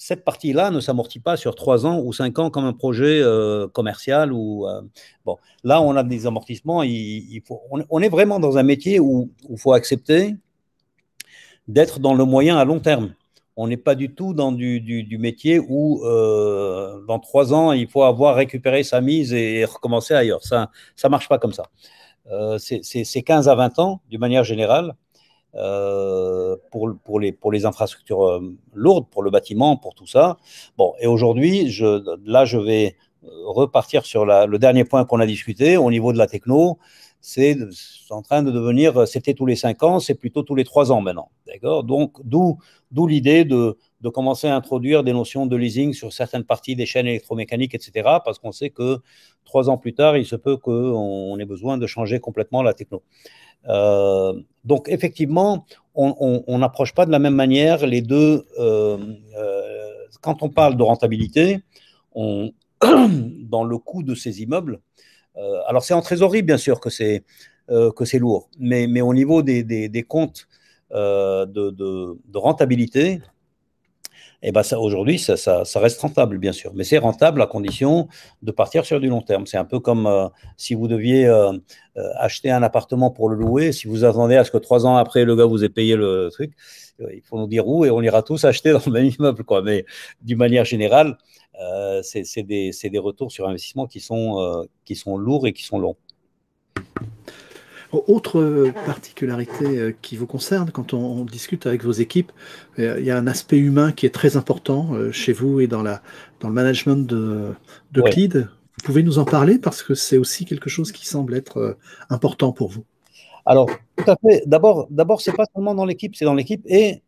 cette 0.00 0.24
partie-là 0.24 0.70
ne 0.70 0.78
s'amortit 0.78 1.18
pas 1.18 1.36
sur 1.36 1.56
trois 1.56 1.84
ans 1.84 2.00
ou 2.00 2.12
cinq 2.12 2.38
ans 2.38 2.50
comme 2.50 2.64
un 2.64 2.72
projet 2.72 3.20
euh, 3.20 3.66
commercial. 3.66 4.32
Euh, 4.32 4.80
bon, 5.24 5.38
là, 5.64 5.82
on 5.82 5.96
a 5.96 6.04
des 6.04 6.24
amortissements. 6.24 6.84
On, 7.90 8.00
est 8.00 8.08
vraiment 8.08 8.38
dans 8.38 8.58
un 8.58 8.62
métier 8.62 9.00
où 9.00 9.32
il 9.50 9.58
faut 9.58 9.72
accepter 9.72 10.36
d'être 11.66 11.98
dans 11.98 12.14
le 12.14 12.24
moyen 12.24 12.56
à 12.56 12.64
long 12.64 12.78
terme. 12.78 13.12
on 13.56 13.66
n'est 13.66 13.76
pas 13.76 13.96
du 13.96 14.14
tout 14.14 14.34
dans 14.34 14.52
du, 14.52 15.18
métier 15.18 15.58
où 15.58 16.04
euh, 16.04 17.04
dans 17.08 17.18
trois 17.18 17.52
ans, 17.52 17.72
il 17.72 17.88
faut 17.88 18.04
avoir 18.04 18.36
récupéré 18.36 18.84
sa 18.84 19.00
mise 19.00 19.32
et 19.32 19.64
recommencer 19.64 20.14
ailleurs. 20.14 20.44
Ça 20.44 20.70
ne 21.02 21.08
marche 21.08 21.28
pas 21.28 21.38
comme 21.38 21.52
ça. 21.52 21.64
C'est 22.58 23.22
15 23.22 23.48
à 23.48 23.56
20 23.56 23.80
ans, 23.80 24.00
d'une 24.08 24.20
manière 24.20 24.44
générale, 24.44 24.94
pour, 26.70 26.90
pour, 27.04 27.20
les, 27.20 27.66
infrastructures 27.66 28.40
lourdes, 28.74 29.08
pour 29.10 29.22
le 29.22 29.30
bâtiment, 29.30 29.76
pour 29.76 29.94
tout 29.94 30.06
ça. 30.06 30.36
Bon, 30.76 30.94
et 31.00 31.06
aujourd'hui, 31.06 31.76
là, 32.24 32.44
je 32.44 32.58
vais 32.58 32.96
repartir 33.22 34.06
sur 34.06 34.24
le 34.24 34.58
dernier 34.58 34.84
point 34.84 35.04
qu'on 35.04 35.20
a 35.20 35.26
discuté 35.26 35.76
au 35.76 35.90
niveau 35.90 36.12
de 36.12 36.18
la 36.18 36.26
techno 36.26 36.78
c'est 37.20 37.56
en 38.10 38.22
train 38.22 38.42
de 38.42 38.50
devenir, 38.50 39.06
c'était 39.08 39.34
tous 39.34 39.46
les 39.46 39.56
cinq 39.56 39.82
ans, 39.82 39.98
c'est 39.98 40.14
plutôt 40.14 40.42
tous 40.42 40.54
les 40.54 40.64
trois 40.64 40.92
ans 40.92 41.00
maintenant. 41.00 41.30
D'accord? 41.46 41.82
Donc, 41.84 42.16
d'où 42.24 42.58
l'idée 43.06 43.44
de, 43.44 43.76
de, 44.00 44.08
commencer 44.08 44.46
à 44.46 44.54
introduire 44.54 45.02
des 45.02 45.12
notions 45.12 45.46
de 45.46 45.56
leasing 45.56 45.92
sur 45.92 46.12
certaines 46.12 46.44
parties 46.44 46.76
des 46.76 46.86
chaînes 46.86 47.06
électromécaniques, 47.06 47.74
etc., 47.74 47.92
parce 48.24 48.38
qu'on 48.38 48.52
sait 48.52 48.70
que 48.70 48.98
trois 49.44 49.68
ans 49.68 49.78
plus 49.78 49.94
tard, 49.94 50.16
il 50.16 50.26
se 50.26 50.36
peut 50.36 50.56
qu'on 50.56 51.36
ait 51.38 51.44
besoin 51.44 51.76
de 51.76 51.86
changer 51.86 52.20
complètement 52.20 52.62
la 52.62 52.72
techno. 52.72 53.02
Euh, 53.66 54.32
donc, 54.64 54.88
effectivement, 54.88 55.66
on 55.94 56.58
n'approche 56.58 56.94
pas 56.94 57.06
de 57.06 57.10
la 57.10 57.18
même 57.18 57.34
manière 57.34 57.86
les 57.86 58.02
deux. 58.02 58.46
Euh, 58.58 58.98
euh, 59.36 59.90
quand 60.20 60.42
on 60.42 60.48
parle 60.48 60.76
de 60.76 60.82
rentabilité, 60.82 61.60
dans 62.14 63.64
le 63.64 63.78
coût 63.78 64.02
de 64.02 64.14
ces 64.14 64.42
immeubles, 64.42 64.80
alors 65.68 65.84
c'est 65.84 65.94
en 65.94 66.00
trésorerie, 66.00 66.42
bien 66.42 66.56
sûr, 66.56 66.80
que 66.80 66.90
c'est 66.90 67.24
que 67.68 68.04
c'est 68.04 68.18
lourd, 68.18 68.48
mais, 68.58 68.86
mais 68.86 69.02
au 69.02 69.12
niveau 69.14 69.42
des, 69.42 69.62
des, 69.62 70.02
comptes 70.02 70.48
de, 70.90 71.46
de, 71.46 72.38
rentabilité, 72.38 73.20
et 74.40 74.48
eh 74.48 74.52
ben 74.52 74.62
aujourd'hui, 74.76 75.18
ça, 75.18 75.36
ça, 75.36 75.64
ça, 75.64 75.80
reste 75.80 76.00
rentable, 76.00 76.38
bien 76.38 76.52
sûr. 76.52 76.70
Mais 76.72 76.84
c'est 76.84 76.98
rentable 76.98 77.42
à 77.42 77.46
condition 77.46 78.06
de 78.42 78.52
partir 78.52 78.84
sur 78.84 79.00
du 79.00 79.08
long 79.08 79.20
terme. 79.20 79.46
C'est 79.46 79.56
un 79.56 79.64
peu 79.64 79.80
comme 79.80 80.30
si 80.56 80.74
vous 80.74 80.86
deviez 80.86 81.28
acheter 82.14 82.52
un 82.52 82.62
appartement 82.62 83.10
pour 83.10 83.30
le 83.30 83.36
louer. 83.36 83.72
Si 83.72 83.88
vous 83.88 84.04
attendez 84.04 84.36
à 84.36 84.44
ce 84.44 84.52
que 84.52 84.58
trois 84.58 84.86
ans 84.86 84.96
après, 84.96 85.24
le 85.24 85.34
gars 85.34 85.44
vous 85.44 85.64
ait 85.64 85.68
payé 85.68 85.96
le 85.96 86.28
truc, 86.30 86.52
il 87.00 87.22
faut 87.22 87.38
nous 87.38 87.46
dire 87.46 87.66
où 87.66 87.84
et 87.84 87.90
on 87.90 88.02
ira 88.02 88.22
tous 88.22 88.44
acheter 88.44 88.72
dans 88.72 88.82
le 88.86 88.92
même 88.92 89.10
immeuble. 89.18 89.44
Quoi. 89.44 89.62
Mais 89.62 89.84
d'une 90.22 90.38
manière 90.38 90.64
générale, 90.64 91.18
euh, 91.60 92.02
c'est 92.02 92.42
des, 92.42 92.70
des, 92.70 92.98
retours 92.98 93.32
sur 93.32 93.48
investissement 93.48 93.86
qui 93.86 94.00
sont, 94.00 94.40
euh, 94.40 94.64
qui 94.84 94.94
sont 94.94 95.16
lourds 95.16 95.46
et 95.46 95.52
qui 95.52 95.64
sont 95.64 95.78
longs. 95.78 95.96
Autre 97.92 98.70
particularité 98.84 99.64
euh, 99.64 99.96
qui 100.02 100.16
vous 100.16 100.26
concerne, 100.26 100.70
quand 100.70 100.92
on, 100.92 101.24
discute 101.24 101.66
avec 101.66 101.84
vos 101.84 101.92
équipes, 101.92 102.32
il 102.76 103.00
y 103.00 103.10
a 103.10 103.16
un 103.16 103.26
aspect 103.26 103.56
humain 103.56 103.92
qui 103.92 104.04
est 104.04 104.14
très 104.14 104.36
important 104.36 104.90
chez 105.10 105.32
vous 105.32 105.60
et 105.60 105.66
dans, 105.66 105.82
la, 105.82 106.02
dans 106.40 106.48
le 106.48 106.54
management 106.54 107.06
de, 107.06 107.54
de 107.92 108.02
Vous 108.02 108.84
pouvez 108.84 109.02
nous 109.02 109.18
en 109.18 109.24
parler 109.24 109.58
parce 109.58 109.82
que 109.82 109.94
c'est 109.94 110.18
aussi 110.18 110.44
quelque 110.44 110.68
chose 110.68 110.92
qui 110.92 111.06
semble 111.06 111.34
être 111.34 111.76
important 112.10 112.52
pour 112.52 112.68
vous. 112.68 112.84
Alors, 113.46 113.70
tout 113.96 114.10
à 114.10 114.16
fait. 114.16 114.42
D'abord, 114.46 114.86
d'abord, 114.90 115.20
c'est 115.22 115.34
pas 115.34 115.46
seulement 115.54 115.74
dans 115.74 115.86
l'équipe, 115.86 116.14
c'est 116.14 116.26
dans 116.26 116.34
l'équipe 116.34 116.62
et, 116.66 117.02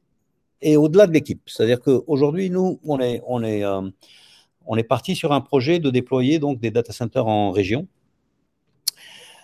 et 0.63 0.77
au-delà 0.77 1.07
de 1.07 1.13
l'équipe. 1.13 1.43
C'est-à-dire 1.47 1.81
qu'aujourd'hui, 1.81 2.49
nous, 2.51 2.81
on 2.85 3.01
est, 3.01 3.23
on 3.27 3.45
est, 3.45 3.63
on 4.67 4.77
est 4.77 4.85
parti 4.85 5.17
sur 5.17 5.33
un 5.33 5.41
projet 5.41 5.79
de 5.79 5.91
déployer 5.91 6.39
donc 6.39 6.61
des 6.61 6.71
data 6.71 6.93
centers 6.93 7.27
en 7.27 7.51
région. 7.51 7.87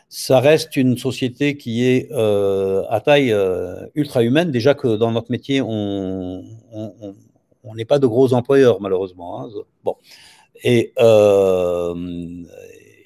Ça 0.08 0.38
reste 0.38 0.76
une 0.76 0.96
société 0.96 1.56
qui 1.56 1.84
est 1.84 2.12
euh, 2.12 2.84
à 2.88 3.00
taille 3.00 3.32
euh, 3.32 3.86
ultra 3.96 4.22
humaine. 4.22 4.52
Déjà 4.52 4.74
que 4.74 4.96
dans 4.96 5.10
notre 5.10 5.32
métier, 5.32 5.60
on 5.60 6.44
n'est 7.74 7.84
pas 7.84 7.98
de 7.98 8.06
gros 8.06 8.32
employeurs, 8.32 8.80
malheureusement. 8.80 9.42
Hein. 9.42 9.50
Bon. 9.82 9.96
Et, 10.62 10.92
euh, 11.00 11.94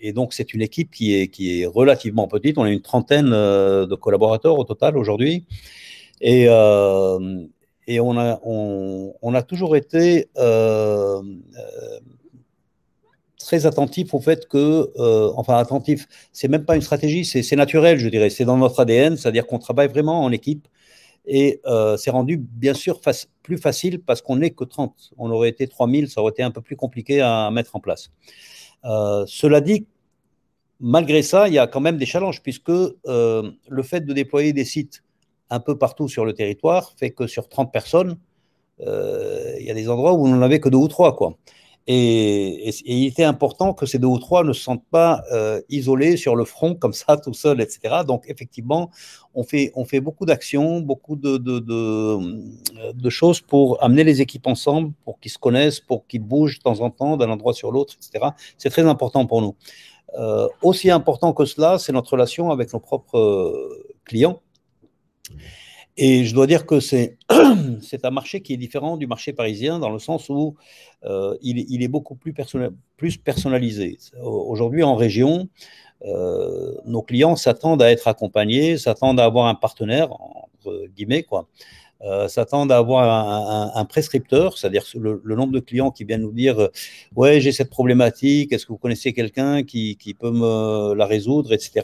et 0.02 0.12
donc, 0.12 0.34
c'est 0.34 0.52
une 0.52 0.60
équipe 0.60 0.90
qui 0.90 1.14
est, 1.14 1.28
qui 1.28 1.62
est 1.62 1.66
relativement 1.66 2.28
petite. 2.28 2.58
On 2.58 2.64
a 2.64 2.70
une 2.70 2.82
trentaine 2.82 3.30
de 3.30 3.94
collaborateurs 3.94 4.58
au 4.58 4.64
total 4.64 4.98
aujourd'hui. 4.98 5.46
Et, 6.20 6.44
et 6.44 8.00
on 8.00 8.18
a, 8.18 8.40
on, 8.44 9.34
a 9.34 9.42
toujours 9.42 9.74
été 9.74 10.28
très 13.50 13.66
attentif 13.66 14.14
au 14.14 14.20
fait 14.20 14.46
que, 14.46 14.92
euh, 14.96 15.32
enfin 15.34 15.56
attentif, 15.56 16.06
c'est 16.32 16.46
même 16.46 16.64
pas 16.64 16.76
une 16.76 16.82
stratégie, 16.82 17.24
c'est 17.24 17.56
naturel, 17.56 17.98
je 17.98 18.08
dirais, 18.08 18.30
c'est 18.30 18.44
dans 18.44 18.56
notre 18.56 18.78
ADN, 18.78 19.16
c'est-à-dire 19.16 19.44
qu'on 19.48 19.58
travaille 19.58 19.88
vraiment 19.88 20.22
en 20.22 20.30
équipe 20.30 20.68
et 21.26 21.60
c'est 21.98 22.10
rendu 22.10 22.36
bien 22.38 22.74
sûr 22.74 23.00
plus 23.42 23.58
facile 23.58 24.00
parce 24.00 24.22
qu'on 24.22 24.36
n'est 24.36 24.50
que 24.50 24.64
30. 24.64 25.12
On 25.18 25.30
aurait 25.30 25.48
été 25.48 25.66
3000, 25.66 26.08
ça 26.08 26.20
aurait 26.20 26.30
été 26.30 26.42
un 26.44 26.52
peu 26.52 26.62
plus 26.62 26.76
compliqué 26.76 27.20
à 27.20 27.50
mettre 27.50 27.74
en 27.74 27.80
place. 27.80 28.10
cela 28.84 29.60
dit, 29.60 29.86
malgré 30.78 31.22
ça, 31.22 31.48
il 31.48 31.54
y 31.54 31.58
a 31.58 31.66
quand 31.66 31.80
même 31.80 31.98
des 31.98 32.06
challenges 32.06 32.42
puisque 32.42 32.70
le 32.70 33.82
fait 33.82 34.02
de 34.02 34.12
déployer 34.12 34.52
des 34.52 34.64
sites 34.64 35.02
un 35.50 35.60
peu 35.60 35.76
partout 35.76 36.08
sur 36.08 36.24
le 36.24 36.32
territoire 36.32 36.92
fait 36.96 37.10
que 37.10 37.26
sur 37.26 37.48
30 37.48 37.72
personnes, 37.72 38.16
euh, 38.86 39.56
il 39.60 39.66
y 39.66 39.70
a 39.70 39.74
des 39.74 39.88
endroits 39.88 40.14
où 40.14 40.26
on 40.26 40.28
n'en 40.28 40.42
avait 40.42 40.60
que 40.60 40.68
deux 40.68 40.78
ou 40.78 40.88
trois. 40.88 41.14
Quoi. 41.16 41.36
Et, 41.92 42.70
il 42.84 43.06
était 43.06 43.24
important 43.24 43.74
que 43.74 43.84
ces 43.84 43.98
deux 43.98 44.06
ou 44.06 44.20
trois 44.20 44.44
ne 44.44 44.52
se 44.52 44.62
sentent 44.62 44.86
pas 44.92 45.24
euh, 45.32 45.60
isolés 45.68 46.16
sur 46.16 46.36
le 46.36 46.44
front 46.44 46.76
comme 46.76 46.92
ça, 46.92 47.16
tout 47.16 47.34
seul, 47.34 47.60
etc. 47.60 48.02
Donc, 48.06 48.26
effectivement, 48.28 48.90
on 49.34 49.42
fait, 49.42 50.00
beaucoup 50.00 50.24
d'actions, 50.24 50.78
beaucoup 50.78 51.16
de, 51.16 51.40
choses 53.08 53.40
pour 53.40 53.82
amener 53.82 54.04
les 54.04 54.20
équipes 54.20 54.46
ensemble, 54.46 54.92
pour 55.04 55.18
qu'ils 55.18 55.32
se 55.32 55.38
connaissent, 55.38 55.80
pour 55.80 56.06
qu'ils 56.06 56.22
bougent 56.22 56.58
de 56.58 56.62
temps 56.62 56.80
en 56.80 56.90
temps 56.90 57.16
d'un 57.16 57.28
endroit 57.28 57.54
sur 57.54 57.72
l'autre, 57.72 57.96
etc. 57.96 58.24
C'est 58.56 58.70
très 58.70 58.86
important 58.86 59.26
pour 59.26 59.42
nous. 59.42 59.56
Euh, 60.16 60.46
aussi 60.62 60.92
important 60.92 61.32
que 61.32 61.44
cela, 61.44 61.80
c'est 61.80 61.92
notre 61.92 62.12
relation 62.12 62.52
avec 62.52 62.72
nos 62.72 62.78
propres 62.78 63.68
clients 64.04 64.40
et 66.02 66.24
je 66.24 66.34
dois 66.34 66.46
dire 66.46 66.64
que 66.64 66.80
c'est 66.80 67.18
un 68.04 68.10
marché 68.10 68.40
qui 68.40 68.54
est 68.54 68.56
différent 68.56 68.96
du 68.96 69.06
marché 69.06 69.34
parisien 69.34 69.78
dans 69.78 69.90
le 69.90 69.98
sens 69.98 70.30
où 70.30 70.56
euh, 71.04 71.36
il, 71.42 71.82
est 71.82 71.88
beaucoup 71.88 72.14
plus, 72.14 72.34
plus 72.96 73.18
personnalisé. 73.18 73.98
Aujourd'hui, 74.22 74.82
en 74.82 74.96
région, 74.96 75.50
euh, 76.06 76.74
nos 76.86 77.02
clients 77.02 77.36
s'attendent 77.36 77.82
à 77.82 77.90
être 77.90 78.08
accompagnés, 78.08 78.78
s'attendent 78.78 79.20
à 79.20 79.26
avoir 79.26 79.46
un 79.46 79.54
partenaire, 79.54 80.10
entre 80.10 80.86
guillemets, 80.96 81.22
quoi, 81.22 81.48
euh, 82.02 82.28
s'attendent 82.28 82.72
à 82.72 82.78
avoir 82.78 83.76
un, 83.76 83.84
prescripteur, 83.84 84.56
c'est-à-dire 84.56 84.84
le, 84.94 85.20
nombre 85.34 85.52
de 85.52 85.60
clients 85.60 85.90
qui 85.90 86.04
viennent 86.04 86.22
nous 86.22 86.32
dire 86.32 86.68
Ouais, 87.14 87.40
j'ai 87.40 87.52
cette 87.52 87.70
problématique, 87.70 88.52
est-ce 88.52 88.64
que 88.64 88.72
vous 88.72 88.78
connaissez 88.78 89.12
quelqu'un 89.12 89.62
qui, 89.62 89.96
qui, 89.96 90.14
peut 90.14 90.30
me 90.30 90.94
la 90.94 91.06
résoudre, 91.06 91.52
etc. 91.52 91.82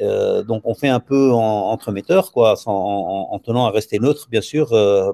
Euh, 0.00 0.42
donc 0.42 0.62
on 0.64 0.74
fait 0.74 0.88
un 0.88 1.00
peu 1.00 1.32
en, 1.32 1.70
entremetteur, 1.70 2.32
quoi, 2.32 2.54
en, 2.66 3.38
tenant 3.38 3.66
à 3.66 3.70
rester 3.70 3.98
neutre, 3.98 4.28
bien 4.30 4.40
sûr. 4.40 4.72
Euh, 4.72 5.12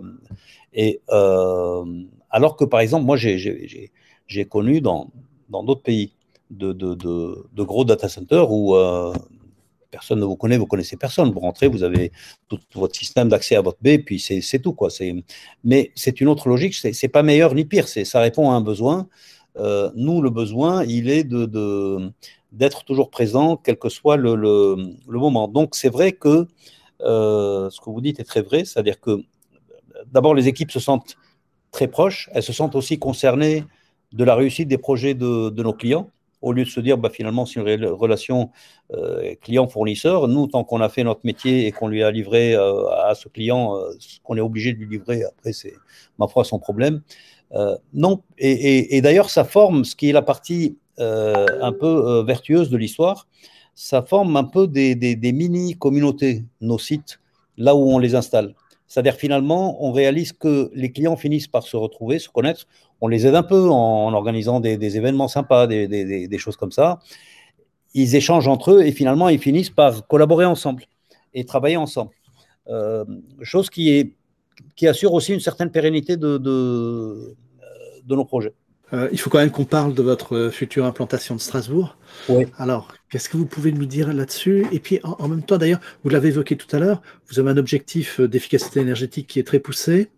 et 0.73 1.01
euh, 1.11 1.85
alors 2.31 2.57
que 2.57 2.65
par 2.65 2.81
exemple, 2.81 3.05
moi 3.05 3.17
j'ai 3.17 4.45
connu 4.49 4.81
dans 4.81 5.11
d'autres 5.51 5.83
pays 5.83 6.13
de, 6.51 6.73
de, 6.73 6.95
de, 6.95 7.63
gros 7.63 7.85
data 7.85 8.09
centers 8.09 8.51
où 8.51 8.75
personne 9.91 10.21
ne 10.21 10.25
vous 10.25 10.37
connaît, 10.37 10.57
vous 10.57 10.67
connaissez 10.67 10.97
personne. 10.97 11.31
Vous 11.33 11.41
rentrez, 11.41 11.69
vous 11.69 11.83
avez 11.83 12.13
tout 12.49 12.59
votre 12.75 12.97
système 12.97 13.29
d'accès 13.29 13.57
à 13.57 13.61
votre 13.61 13.79
B, 13.83 13.99
puis 14.05 14.19
c'est 14.19 14.59
tout. 14.59 14.73
Quoi. 14.73 14.89
Mais 15.65 15.93
c'est 15.95 16.21
une 16.21 16.29
autre 16.29 16.49
logique, 16.49 16.75
c'est 16.75 17.09
pas 17.09 17.23
meilleur 17.23 17.55
ni 17.55 17.65
pire, 17.65 17.89
ça 17.89 18.21
répond 18.21 18.51
à 18.51 18.55
un 18.55 18.61
besoin. 18.61 19.09
nous, 19.57 20.23
le 20.23 20.31
besoin, 20.31 20.85
il 20.85 21.11
est 21.11 21.25
de, 21.25 22.13
d'être 22.53 22.85
toujours 22.85 23.11
présent, 23.11 23.57
quel 23.57 23.79
que 23.79 23.89
soit 23.89 24.17
le, 24.17 24.35
le, 24.35 25.19
moment. 25.19 25.49
Donc 25.49 25.75
c'est 25.77 25.89
vrai 25.89 26.13
que 26.13 26.47
euh, 27.03 27.71
ce 27.71 27.81
que 27.81 27.91
vous 27.91 28.01
dites 28.01 28.21
est 28.21 28.25
très 28.25 28.43
vrai, 28.43 28.65
c'est-à-dire 28.65 29.01
que 29.01 29.23
d'abord 30.07 30.35
les 30.35 30.49
équipes 30.49 30.71
se 30.71 30.81
sentent 30.81 31.17
très 31.71 31.89
proches, 31.89 32.29
elles 32.33 32.43
se 32.43 32.53
sentent 32.53 32.75
aussi 32.75 32.99
concernées 32.99 33.65
de 34.13 34.25
la 34.25 34.35
réussite 34.35 34.69
des 34.69 34.79
projets 34.79 35.15
de, 35.15 35.51
de 35.51 35.63
nos 35.63 35.73
clients, 35.73 36.11
au 36.43 36.53
lieu 36.53 36.65
de 36.65 36.69
se 36.69 36.81
dire 36.81 36.99
bah, 36.99 37.11
finalement 37.11 37.47
c'est 37.47 37.61
une 37.61 37.85
relation 37.87 38.51
euh, 38.93 39.35
client-fournisseur, 39.41 40.29
nous 40.29 40.47
tant 40.47 40.65
qu'on 40.65 40.81
a 40.81 40.89
fait 40.89 41.05
notre 41.05 41.21
métier 41.25 41.67
et 41.67 41.73
qu'on 41.73 41.89
lui 41.89 42.03
a 42.03 42.11
livré 42.11 42.55
euh, 42.55 42.89
à 42.89 43.15
ce 43.15 43.29
client 43.29 43.77
ce 43.99 44.21
qu'on 44.23 44.37
est 44.37 44.41
obligé 44.41 44.73
de 44.73 44.79
lui 44.79 44.89
livrer, 44.89 45.25
après 45.25 45.53
c'est 45.53 45.75
ma 46.19 46.29
foi 46.29 46.45
son 46.45 46.59
problème. 46.59 47.03
non, 47.93 48.23
et, 48.39 49.01
d'ailleurs 49.03 49.31
ça 49.31 49.45
forme 49.45 49.85
ce 49.85 49.95
qui 49.97 50.09
est 50.09 50.13
la 50.13 50.23
partie 50.23 50.77
euh, 51.01 51.47
un 51.63 51.73
peu 51.73 51.87
euh, 51.87 52.23
vertueuse 52.23 52.69
de 52.69 52.77
l'histoire, 52.77 53.27
ça 53.75 54.03
forme 54.03 54.37
un 54.37 54.45
peu 54.45 54.67
des, 54.67 55.19
mini-communautés, 55.33 56.45
nos 56.61 56.79
sites, 56.79 57.21
là 57.57 57.75
où 57.75 57.91
on 57.91 57.99
les 57.99 58.15
installe. 58.15 58.55
C'est-à-dire 58.91 59.15
finalement, 59.15 59.85
on 59.85 59.93
réalise 59.93 60.33
que 60.33 60.69
les 60.75 60.91
clients 60.91 61.17
finissent 61.17 61.47
par 61.47 61.63
se 61.63 61.77
retrouver, 61.77 62.19
se 62.19 62.29
connaître. 62.29 62.67
On 63.01 63.07
les 63.07 63.25
aide 63.25 63.37
un 63.37 63.45
peu 63.45 63.71
en, 63.71 64.13
organisant 64.13 64.59
des, 64.59 64.97
événements 64.97 65.29
sympas, 65.29 65.69
des, 65.69 66.39
choses 66.39 66.57
comme 66.57 66.73
ça. 66.73 66.99
Ils 67.95 68.17
échangent 68.17 68.49
entre 68.49 68.73
eux 68.73 68.83
et 68.83 68.91
finalement, 68.91 69.29
ils 69.29 69.39
finissent 69.39 69.71
par 69.71 70.09
collaborer 70.09 70.45
ensemble 70.45 70.87
et 71.35 71.45
travailler 71.45 71.77
ensemble. 71.77 72.11
Euh, 72.67 73.05
chose 73.43 73.71
qui 73.71 74.13
assure 74.83 75.15
aussi 75.15 75.35
une 75.35 75.41
certaine 75.41 75.71
pérennité 75.71 76.17
de, 76.17 76.37
de 76.39 77.37
nos 78.09 78.25
projets. 78.25 78.55
Euh, 78.93 79.09
il 79.13 79.21
faut 79.21 79.31
quand 79.31 79.39
même 79.39 79.51
qu'on 79.51 79.65
parle 79.65 79.95
de 79.95 80.03
votre 80.03 80.51
future 80.51 80.85
implantation 80.85 81.35
de 81.35 81.41
Strasbourg. 81.41 81.97
Oui. 82.29 82.47
Alors, 82.59 82.93
qu'est-ce 83.09 83.29
que 83.29 83.37
vous 83.37 83.47
pouvez 83.47 83.73
nous 83.73 83.87
dire 83.87 84.13
là-dessus? 84.13 84.67
Et 84.73 84.81
puis, 84.81 85.01
en, 85.03 85.29
même 85.29 85.43
temps, 85.43 85.59
d'ailleurs, 85.59 85.81
vous 86.03 86.11
l'avez 86.11 86.29
évoqué 86.29 86.57
tout 86.57 86.75
à 86.75 86.79
l'heure, 86.79 87.01
vous 87.29 87.39
avez 87.39 87.51
un 87.51 87.57
objectif 87.57 88.21
d'efficacité 88.21 88.81
énergétique 88.81 89.27
qui 89.29 89.39
est 89.39 89.45
très 89.45 89.61
poussé. 89.61 90.11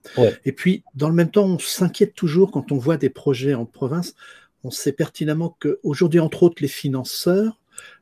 Et 0.45 0.53
puis, 0.53 0.85
dans 0.95 1.09
le 1.09 1.15
même 1.15 1.31
temps, 1.31 1.45
on 1.45 1.59
s'inquiète 1.59 2.15
toujours 2.15 2.51
quand 2.51 2.73
on 2.73 2.79
voit 2.79 2.97
des 2.97 3.11
projets 3.11 3.55
en 3.55 3.67
province. 3.67 4.15
On 4.65 4.71
sait 4.71 4.93
pertinemment 4.93 5.57
qu'aujourd'hui, 5.61 6.21
entre 6.21 6.45
autres, 6.45 6.63
les 6.63 6.69
financeurs 6.69 7.59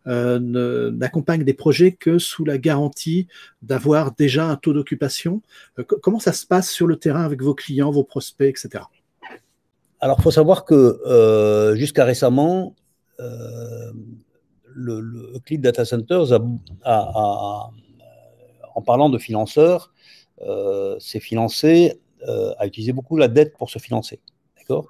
euh, 0.06 0.90
n'accompagnent 0.90 1.44
des 1.44 1.54
projets 1.54 1.92
que 1.92 2.18
sous 2.18 2.44
la 2.44 2.58
garantie 2.58 3.26
d'avoir 3.62 4.12
déjà 4.12 4.46
un 4.46 4.56
taux 4.56 4.72
d'occupation. 4.72 5.42
Euh, 5.78 5.84
comment 5.84 6.18
ça 6.18 6.32
se 6.32 6.46
passe 6.46 6.70
sur 6.70 6.86
le 6.86 6.96
terrain 6.96 7.22
avec 7.22 7.42
vos 7.42 7.54
clients, 7.54 7.90
vos 7.90 8.04
prospects, 8.04 8.48
etc. 8.48 8.84
Alors, 10.00 10.16
il 10.18 10.22
faut 10.22 10.30
savoir 10.30 10.64
que 10.64 11.00
euh, 11.06 11.76
jusqu'à 11.76 12.04
récemment, 12.04 12.74
euh, 13.20 13.92
le, 14.64 15.00
le 15.00 15.58
Data 15.58 15.84
Centers, 15.84 16.32
a, 16.84 17.70
en 18.74 18.82
parlant 18.82 19.10
de 19.10 19.18
financeurs, 19.18 19.92
euh, 20.42 20.98
s'est 20.98 21.20
financé, 21.20 22.00
euh, 22.26 22.52
a 22.58 22.66
utilisé 22.66 22.92
beaucoup 22.92 23.16
la 23.16 23.28
dette 23.28 23.56
pour 23.56 23.68
se 23.68 23.78
financer. 23.78 24.20
D'accord? 24.56 24.86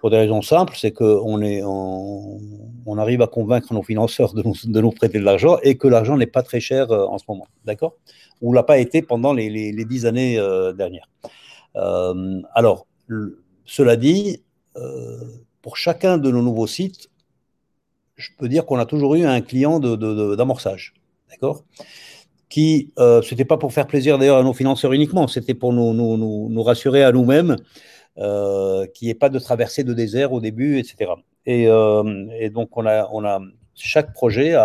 Pour 0.00 0.08
des 0.08 0.16
raisons 0.16 0.40
simples, 0.40 0.74
c'est 0.78 0.92
qu'on 0.92 1.42
on, 1.42 2.40
on 2.86 2.98
arrive 2.98 3.20
à 3.20 3.26
convaincre 3.26 3.74
nos 3.74 3.82
financeurs 3.82 4.32
de 4.32 4.80
nous, 4.80 4.90
prêter 4.92 5.18
de 5.18 5.24
l'argent 5.24 5.58
et 5.62 5.76
que 5.76 5.86
l'argent 5.86 6.16
n'est 6.16 6.26
pas 6.26 6.42
très 6.42 6.60
cher 6.60 6.90
euh, 6.90 7.04
en 7.04 7.18
ce 7.18 7.24
moment. 7.28 7.46
D'accord? 7.66 7.96
Ou 8.40 8.54
l'a 8.54 8.62
pas 8.62 8.78
été 8.78 9.02
pendant 9.02 9.34
les, 9.34 9.84
dix 9.84 10.06
années 10.06 10.38
euh, 10.38 10.72
dernières. 10.72 11.08
alors, 12.54 12.86
cela 13.70 13.94
dit, 13.94 14.42
euh, 14.76 15.20
pour 15.62 15.76
chacun 15.76 16.18
de 16.18 16.28
nos 16.28 16.42
nouveaux 16.42 16.66
sites, 16.66 17.08
je 18.16 18.30
peux 18.36 18.48
dire 18.48 18.66
qu'on 18.66 18.80
a 18.80 18.84
toujours 18.84 19.14
eu 19.14 19.24
un 19.24 19.40
client 19.42 19.78
d'amorçage, 19.78 20.92
d'accord? 21.30 21.62
Qui, 22.48 22.92
euh, 22.98 23.22
ce 23.22 23.32
n'était 23.32 23.44
pas 23.44 23.58
pour 23.58 23.72
faire 23.72 23.86
plaisir 23.86 24.18
d'ailleurs 24.18 24.38
à 24.38 24.42
nos 24.42 24.54
financeurs 24.54 24.92
uniquement, 24.92 25.28
c'était 25.28 25.54
pour 25.54 25.72
nous, 25.72 25.94
nous, 25.94 26.48
nous, 26.48 26.62
rassurer 26.64 27.04
à 27.04 27.12
nous-mêmes 27.12 27.54
euh, 28.18 28.88
qu'il 28.88 29.06
n'y 29.06 29.12
ait 29.12 29.14
pas 29.14 29.28
de 29.28 29.38
traversée 29.38 29.84
de 29.84 29.94
désert 29.94 30.32
au 30.32 30.40
début, 30.40 30.80
etc. 30.80 31.12
Et, 31.46 31.68
donc, 32.50 32.76
on 32.76 32.86
a, 32.86 33.08
on 33.12 33.24
a, 33.24 33.40
chaque 33.76 34.12
projet 34.12 34.56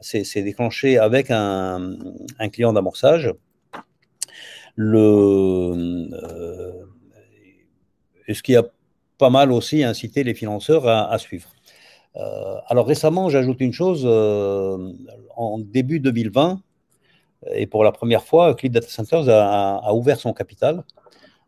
s'est 0.00 0.42
déclenché 0.42 0.96
avec 0.96 1.30
un, 1.30 1.94
un 2.38 2.48
client 2.48 2.72
d'amorçage. 2.72 3.34
Le, 4.76 6.08
et 8.30 8.34
ce 8.34 8.42
qui 8.42 8.54
a 8.56 8.62
pas 9.18 9.28
mal 9.28 9.50
aussi 9.50 9.82
incité 9.82 10.22
les 10.22 10.34
financeurs 10.34 10.86
à, 10.86 11.18
suivre. 11.18 11.50
Euh, 12.16 12.56
alors 12.68 12.86
récemment, 12.86 13.28
j'ajoute 13.28 13.60
une 13.60 13.72
chose, 13.72 14.02
euh, 14.04 14.92
en 15.36 15.58
début 15.58 16.00
2020, 16.00 16.62
et 17.52 17.66
pour 17.66 17.82
la 17.82 17.92
première 17.92 18.22
fois, 18.22 18.54
Clip 18.54 18.72
Data 18.72 18.86
Centers 18.88 19.28
a, 19.28 19.92
ouvert 19.94 20.18
son 20.18 20.32
capital 20.32 20.84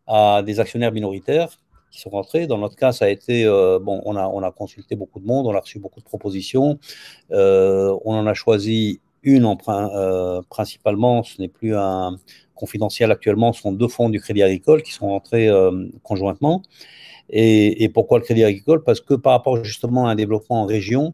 à 0.07 0.43
des 0.45 0.59
actionnaires 0.59 0.91
minoritaires 0.91 1.57
qui 1.89 2.01
sont 2.01 2.09
rentrés. 2.09 2.47
Dans 2.47 2.57
notre 2.57 2.75
cas, 2.75 2.91
ça 2.91 3.05
a 3.05 3.09
été, 3.09 3.45
euh, 3.45 3.79
bon, 3.79 4.01
on 4.05 4.15
a, 4.15 4.27
on 4.27 4.43
a 4.43 4.51
consulté 4.51 4.95
beaucoup 4.95 5.19
de 5.19 5.25
monde, 5.25 5.47
on 5.47 5.55
a 5.55 5.59
reçu 5.59 5.79
beaucoup 5.79 6.01
de 6.01 6.05
propositions, 6.05 6.79
on 7.29 8.13
en 8.21 8.27
a 8.27 8.33
choisi 8.33 8.99
une 9.23 9.45
en, 9.45 9.57
euh, 9.67 10.41
principalement, 10.49 11.23
ce 11.23 11.41
n'est 11.41 11.47
plus 11.47 11.75
un 11.75 12.17
confidentiel 12.55 13.11
actuellement, 13.11 13.53
ce 13.53 13.61
sont 13.61 13.71
deux 13.71 13.87
fonds 13.87 14.09
du 14.09 14.19
Crédit 14.19 14.43
Agricole 14.43 14.83
qui 14.83 14.91
sont 14.91 15.07
rentrés 15.07 15.47
euh, 15.47 15.87
conjointement. 16.03 16.61
Et, 17.29 17.89
pourquoi 17.93 18.19
le 18.19 18.25
Crédit 18.25 18.43
Agricole? 18.43 18.83
Parce 18.83 19.01
que 19.01 19.13
par 19.13 19.31
rapport 19.31 19.63
justement 19.63 20.07
à 20.07 20.11
un 20.11 20.15
développement 20.15 20.61
en 20.61 20.65
région, 20.65 21.13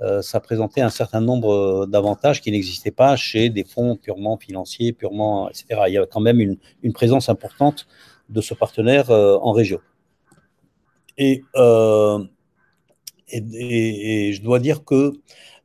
euh, 0.00 0.20
ça 0.20 0.38
présentait 0.38 0.82
un 0.82 0.90
certain 0.90 1.20
nombre 1.22 1.86
d'avantages 1.86 2.42
qui 2.42 2.52
n'existaient 2.52 2.90
pas 2.90 3.16
chez 3.16 3.48
des 3.48 3.64
fonds 3.64 3.96
purement 3.96 4.36
financiers, 4.36 4.92
purement, 4.92 5.48
etc. 5.48 5.66
Il 5.88 5.94
y 5.94 5.96
avait 5.96 6.06
quand 6.06 6.20
même 6.20 6.40
une, 6.40 6.58
une 6.82 6.92
présence 6.92 7.28
importante 7.30 7.86
de 8.28 8.40
ce 8.42 8.52
partenaire 8.54 9.10
en 9.10 9.52
région. 9.52 9.80
Et, 11.16 11.42
et, 13.32 14.28
et, 14.28 14.32
je 14.34 14.42
dois 14.42 14.58
dire 14.58 14.84
que 14.84 15.12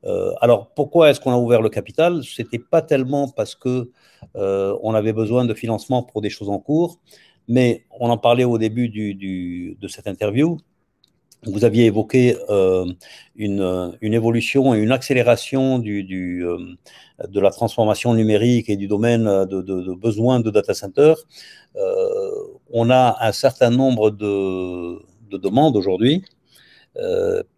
euh, 0.06 0.32
alors, 0.42 0.72
pourquoi 0.74 1.10
est-ce 1.10 1.20
qu'on 1.20 1.32
a 1.32 1.38
ouvert 1.38 1.62
le 1.62 1.70
capital? 1.70 2.24
Ce 2.24 2.42
n'était 2.42 2.60
pas 2.60 2.82
tellement 2.82 3.28
parce 3.28 3.56
que 3.56 3.92
euh, 4.36 4.78
on 4.82 4.94
avait 4.94 5.14
besoin 5.14 5.46
de 5.46 5.54
financement 5.54 6.04
pour 6.04 6.22
des 6.22 6.30
choses 6.30 6.50
en 6.50 6.60
cours, 6.60 7.00
mais 7.48 7.86
on 8.00 8.10
en 8.10 8.18
parlait 8.18 8.44
au 8.44 8.58
début 8.58 8.90
de 8.90 9.88
cette 9.88 10.08
interview. 10.08 10.58
Vous 11.44 11.66
aviez 11.66 11.86
évoqué 11.86 12.38
euh, 12.50 12.86
une, 13.36 13.98
évolution 14.02 14.76
et 14.76 14.80
une 14.80 14.92
accélération 14.92 15.80
de 15.80 17.40
la 17.40 17.50
transformation 17.50 18.14
numérique 18.14 18.70
et 18.70 18.76
du 18.76 18.88
domaine 18.88 19.24
de, 19.24 19.62
de, 19.62 19.94
besoins 19.96 20.40
de 20.40 20.52
data 20.52 20.76
center. 20.76 21.16
On 22.72 22.92
a 22.92 23.18
un 23.22 23.32
certain 23.32 23.72
nombre 23.72 24.12
de, 24.12 25.00
de 25.32 25.38
demandes 25.38 25.76
aujourd'hui 25.76 26.24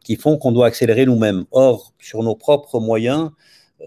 qui 0.04 0.16
font 0.16 0.38
qu'on 0.38 0.52
doit 0.52 0.68
accélérer 0.68 1.06
nous-mêmes. 1.06 1.46
Or, 1.52 1.94
sur 2.00 2.22
nos 2.24 2.36
propres 2.36 2.80
moyens, 2.80 3.32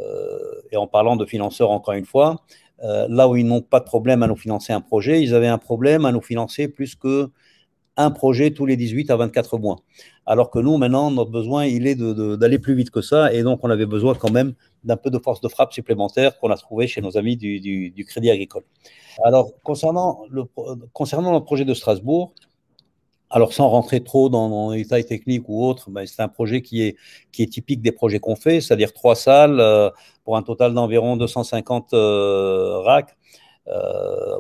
euh, 0.01 0.39
et 0.73 0.77
en 0.77 0.87
parlant 0.87 1.17
de 1.17 1.25
financeurs 1.25 1.71
encore 1.71 1.95
une 1.95 2.05
fois, 2.05 2.43
euh, 2.83 3.07
là 3.09 3.29
où 3.29 3.37
ils 3.37 3.47
n'ont 3.47 3.63
pas 3.63 3.81
de 3.81 3.85
problème 3.85 4.23
à 4.23 4.27
nous 4.27 4.37
financer 4.37 4.73
un 4.73 4.81
projet, 4.81 5.23
ils 5.23 5.35
avaient 5.35 5.47
un 5.47 5.59
problème 5.59 6.05
à 6.05 6.13
nous 6.13 6.21
financer 6.21 6.69
plus 6.69 6.95
que 6.95 7.31
un 7.99 8.11
projet 8.11 8.51
tous 8.51 8.67
les 8.67 8.77
18 8.77 9.11
à 9.11 9.17
24 9.17 9.57
mois. 9.57 9.79
Alors 10.27 10.51
que 10.51 10.59
nous, 10.59 10.77
maintenant, 10.77 11.11
notre 11.11 11.31
besoin, 11.31 11.65
il 11.65 11.87
est 11.87 11.95
d'aller 11.95 12.59
plus 12.59 12.75
vite 12.75 12.91
que 12.91 13.01
ça, 13.01 13.33
et 13.33 13.43
donc 13.43 13.61
on 13.63 13.71
avait 13.71 13.87
besoin 13.87 14.15
quand 14.15 14.31
même 14.31 14.53
d'un 14.85 14.99
peu 14.99 15.09
de 15.09 15.19
force 15.19 15.41
de 15.41 15.49
frappe 15.49 15.73
supplémentaire 15.73 16.39
qu'on 16.39 16.51
a 16.51 16.57
trouvé 16.57 16.89
chez 16.89 17.01
nos 17.01 17.17
amis 17.17 17.39
du, 17.39 17.59
du, 17.59 17.91
du 17.91 18.05
Crédit 18.05 18.31
Agricole. 18.31 18.65
Alors, 19.25 19.53
concernant, 19.63 20.25
le, 20.29 20.45
concernant 20.93 21.33
le 21.33 21.41
projet 21.43 21.65
de 21.65 21.73
Strasbourg, 21.73 22.35
alors, 23.31 23.53
sans 23.53 23.69
rentrer 23.69 24.03
trop 24.05 24.29
dans, 24.29 24.71
les 24.71 24.83
détails 24.83 25.05
techniques 25.05 25.49
ou 25.49 25.65
autres, 25.65 25.91
ben, 25.91 26.07
c'est 26.07 26.23
un 26.23 26.29
projet 26.29 26.63
qui 26.63 26.83
est, 26.83 26.97
qui 27.33 27.43
est 27.43 27.47
typique 27.47 27.83
des 27.83 27.93
projets 27.93 28.21
qu'on 28.21 28.37
fait, 28.37 28.61
c'est-à-dire 28.61 28.93
trois 28.93 29.17
salles 29.17 29.59
euh, 29.59 29.91
pour 30.25 30.37
un 30.37 30.43
total 30.43 30.75
d'environ 30.75 31.17
250 31.17 31.93
euh, 31.93 32.79
racks. 32.81 33.17
Euh, 33.67 34.39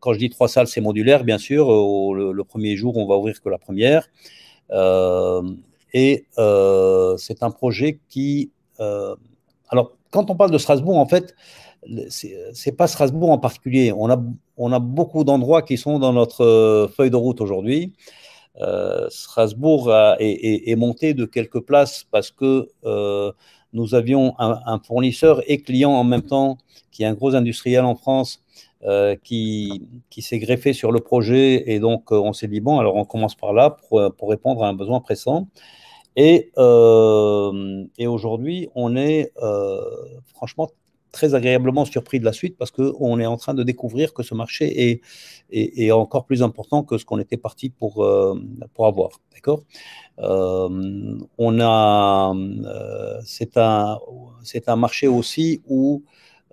quand 0.00 0.12
je 0.12 0.18
dis 0.18 0.28
trois 0.28 0.48
salles, 0.48 0.66
c'est 0.66 0.82
modulaire, 0.82 1.24
bien 1.24 1.38
sûr. 1.38 1.68
Au, 1.68 2.14
le, 2.14 2.32
le, 2.32 2.44
premier 2.44 2.76
jour, 2.76 2.96
on 2.98 3.06
va 3.06 3.16
ouvrir 3.16 3.40
que 3.40 3.48
la 3.48 3.58
première. 3.58 4.08
Et 5.94 6.26
c'est 6.36 7.42
un 7.42 7.50
projet 7.50 8.00
qui. 8.10 8.50
Alors, 9.68 9.92
quand 10.10 10.30
on 10.30 10.36
parle 10.36 10.50
de 10.50 10.58
Strasbourg, 10.58 10.98
en 10.98 11.06
fait, 11.06 11.34
c'est 12.08 12.76
pas 12.76 12.86
Strasbourg 12.86 13.30
en 13.30 13.38
particulier. 13.38 13.92
On 13.92 14.10
a, 14.10 14.22
on 14.56 14.72
a 14.72 14.78
beaucoup 14.78 15.24
d'endroits 15.24 15.62
qui 15.62 15.76
sont 15.76 15.98
dans 15.98 16.12
notre 16.12 16.44
euh, 16.44 16.88
feuille 16.88 17.10
de 17.10 17.16
route 17.16 17.40
aujourd'hui. 17.40 17.92
Euh, 18.60 19.06
Strasbourg 19.10 19.90
a, 19.90 20.16
est, 20.18 20.70
est, 20.70 20.76
monté 20.76 21.12
de 21.12 21.26
quelques 21.26 21.60
places 21.60 22.06
parce 22.10 22.30
que 22.30 22.68
euh, 22.84 23.30
nous 23.72 23.94
avions 23.94 24.34
un, 24.38 24.78
fournisseur 24.78 25.42
et 25.46 25.60
client 25.60 25.90
en 25.90 26.04
même 26.04 26.22
temps, 26.22 26.56
qui 26.90 27.02
est 27.02 27.06
un 27.06 27.12
gros 27.12 27.34
industriel 27.34 27.84
en 27.84 27.94
France, 27.94 28.42
euh, 28.84 29.16
qui, 29.22 29.82
qui 30.10 30.22
s'est 30.22 30.38
greffé 30.38 30.72
sur 30.72 30.92
le 30.92 31.00
projet. 31.00 31.70
Et 31.70 31.78
donc, 31.78 32.12
euh, 32.12 32.16
on 32.16 32.32
s'est 32.32 32.48
dit, 32.48 32.60
bon, 32.60 32.78
alors 32.78 32.96
on 32.96 33.04
commence 33.04 33.34
par 33.34 33.52
là 33.52 33.70
pour, 33.70 34.14
pour 34.16 34.30
répondre 34.30 34.62
à 34.64 34.68
un 34.68 34.74
besoin 34.74 35.00
pressant. 35.00 35.48
Et, 36.16 36.50
euh, 36.56 37.84
et 37.98 38.06
aujourd'hui, 38.06 38.70
on 38.74 38.96
est 38.96 39.32
franchement 40.34 40.70
très 41.16 41.34
agréablement 41.34 41.86
surpris 41.86 42.18
de 42.20 42.26
la 42.26 42.34
suite 42.40 42.56
parce 42.58 42.70
qu'on 42.70 43.18
est 43.18 43.30
en 43.34 43.38
train 43.38 43.54
de 43.54 43.62
découvrir 43.62 44.12
que 44.12 44.22
ce 44.22 44.34
marché 44.34 44.64
est, 44.86 45.00
est, 45.50 45.90
encore 45.90 46.26
plus 46.26 46.42
important 46.42 46.82
que 46.88 46.98
ce 46.98 47.04
qu'on 47.06 47.18
était 47.18 47.38
parti 47.48 47.70
pour, 47.70 48.04
euh, 48.04 48.38
pour 48.74 48.86
avoir. 48.86 49.10
D'accord? 49.32 49.62
Euh, 50.18 51.18
On 51.38 51.60
a. 51.60 52.34
Euh, 52.34 53.20
c'est 53.24 53.56
un, 53.56 53.98
un 54.66 54.76
marché 54.76 55.06
aussi 55.08 55.62
où 55.66 56.02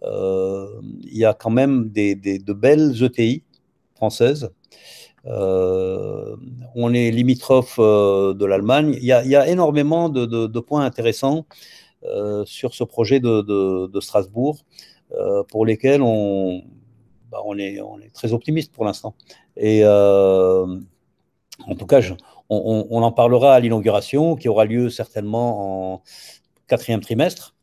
il 0.02 1.17
y 1.23 1.26
a 1.26 1.34
quand 1.34 1.56
même 1.62 1.89
des, 1.89 2.15
des, 2.15 2.39
de 2.39 2.54
belles 2.54 3.04
ETI 3.04 3.43
françaises. 3.95 4.49
On 5.26 6.93
est 6.93 7.12
limitrophe 7.12 7.80
de 7.80 8.45
l'Allemagne. 8.45 8.89
Il, 9.02 9.04
il, 9.26 9.32
y 9.36 9.36
a 9.36 9.47
énormément 9.47 10.10
de, 10.10 10.26
de, 10.26 10.60
points 10.60 10.84
intéressants 10.84 11.45
sur 12.45 12.73
ce 12.73 12.83
projet 12.83 13.19
de, 13.19 13.99
Strasbourg, 13.99 14.59
euh, 15.13 15.43
pour 15.43 15.65
lesquels 15.65 16.01
on, 16.01 16.63
bah, 17.31 17.39
on, 17.45 17.57
est, 17.57 17.79
très 18.13 18.33
optimiste 18.33 18.71
pour 18.73 18.85
l'instant. 18.85 19.15
Et 19.57 19.81
euh, 19.83 20.79
en 21.67 21.75
tout 21.75 21.85
cas, 21.85 22.01
on, 22.49 23.01
en 23.03 23.11
parlera 23.11 23.53
à 23.53 23.59
l'inauguration, 23.59 24.35
qui 24.35 24.49
aura 24.49 24.65
lieu 24.65 24.89
certainement 24.89 25.93
en 25.93 26.03
quatrième 26.67 27.01
trimestre, 27.01 27.55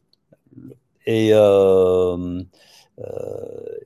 et, 1.07 1.31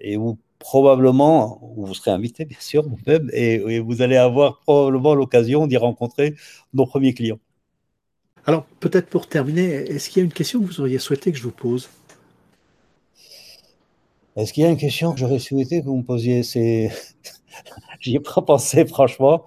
et 0.01 0.17
où 0.17 0.39
probablement, 0.65 1.61
vous 1.77 1.93
serez 1.93 2.11
invité 2.11 2.47
bien 2.47 2.59
sûr 2.59 2.89
vous-même, 2.89 3.29
et, 3.35 3.81
vous 3.81 4.01
allez 4.01 4.17
avoir 4.17 4.61
probablement 4.61 5.15
l'occasion 5.15 5.67
d'y 5.67 5.77
rencontrer 5.77 6.37
nos 6.73 6.87
premiers 6.87 7.13
clients. 7.13 7.39
Alors 8.47 8.67
peut-être 8.81 9.09
pour 9.09 9.27
terminer, 9.27 9.65
est-ce 9.91 10.11
qu'il 10.11 10.21
y 10.21 10.23
a 10.23 10.25
une 10.25 10.33
question 10.33 10.61
que 10.61 10.67
vous 10.67 10.81
auriez 10.81 10.99
souhaité 10.99 11.33
que 11.33 11.39
je 11.39 11.43
vous 11.43 11.51
pose? 11.51 11.89
Est-ce 14.37 14.53
qu'il 14.53 14.65
y 14.65 14.67
a 14.67 14.71
une 14.71 14.77
question 14.77 15.13
que 15.13 15.19
j'aurais 15.19 15.39
souhaité 15.39 15.81
que 15.81 15.87
vous 15.87 15.97
me 15.97 16.03
posiez? 16.03 16.43
C'est, 16.43 16.91
j'y 18.01 18.17
ai 18.17 18.21
pas 18.21 18.43
pensé 18.43 18.85
franchement, 18.87 19.45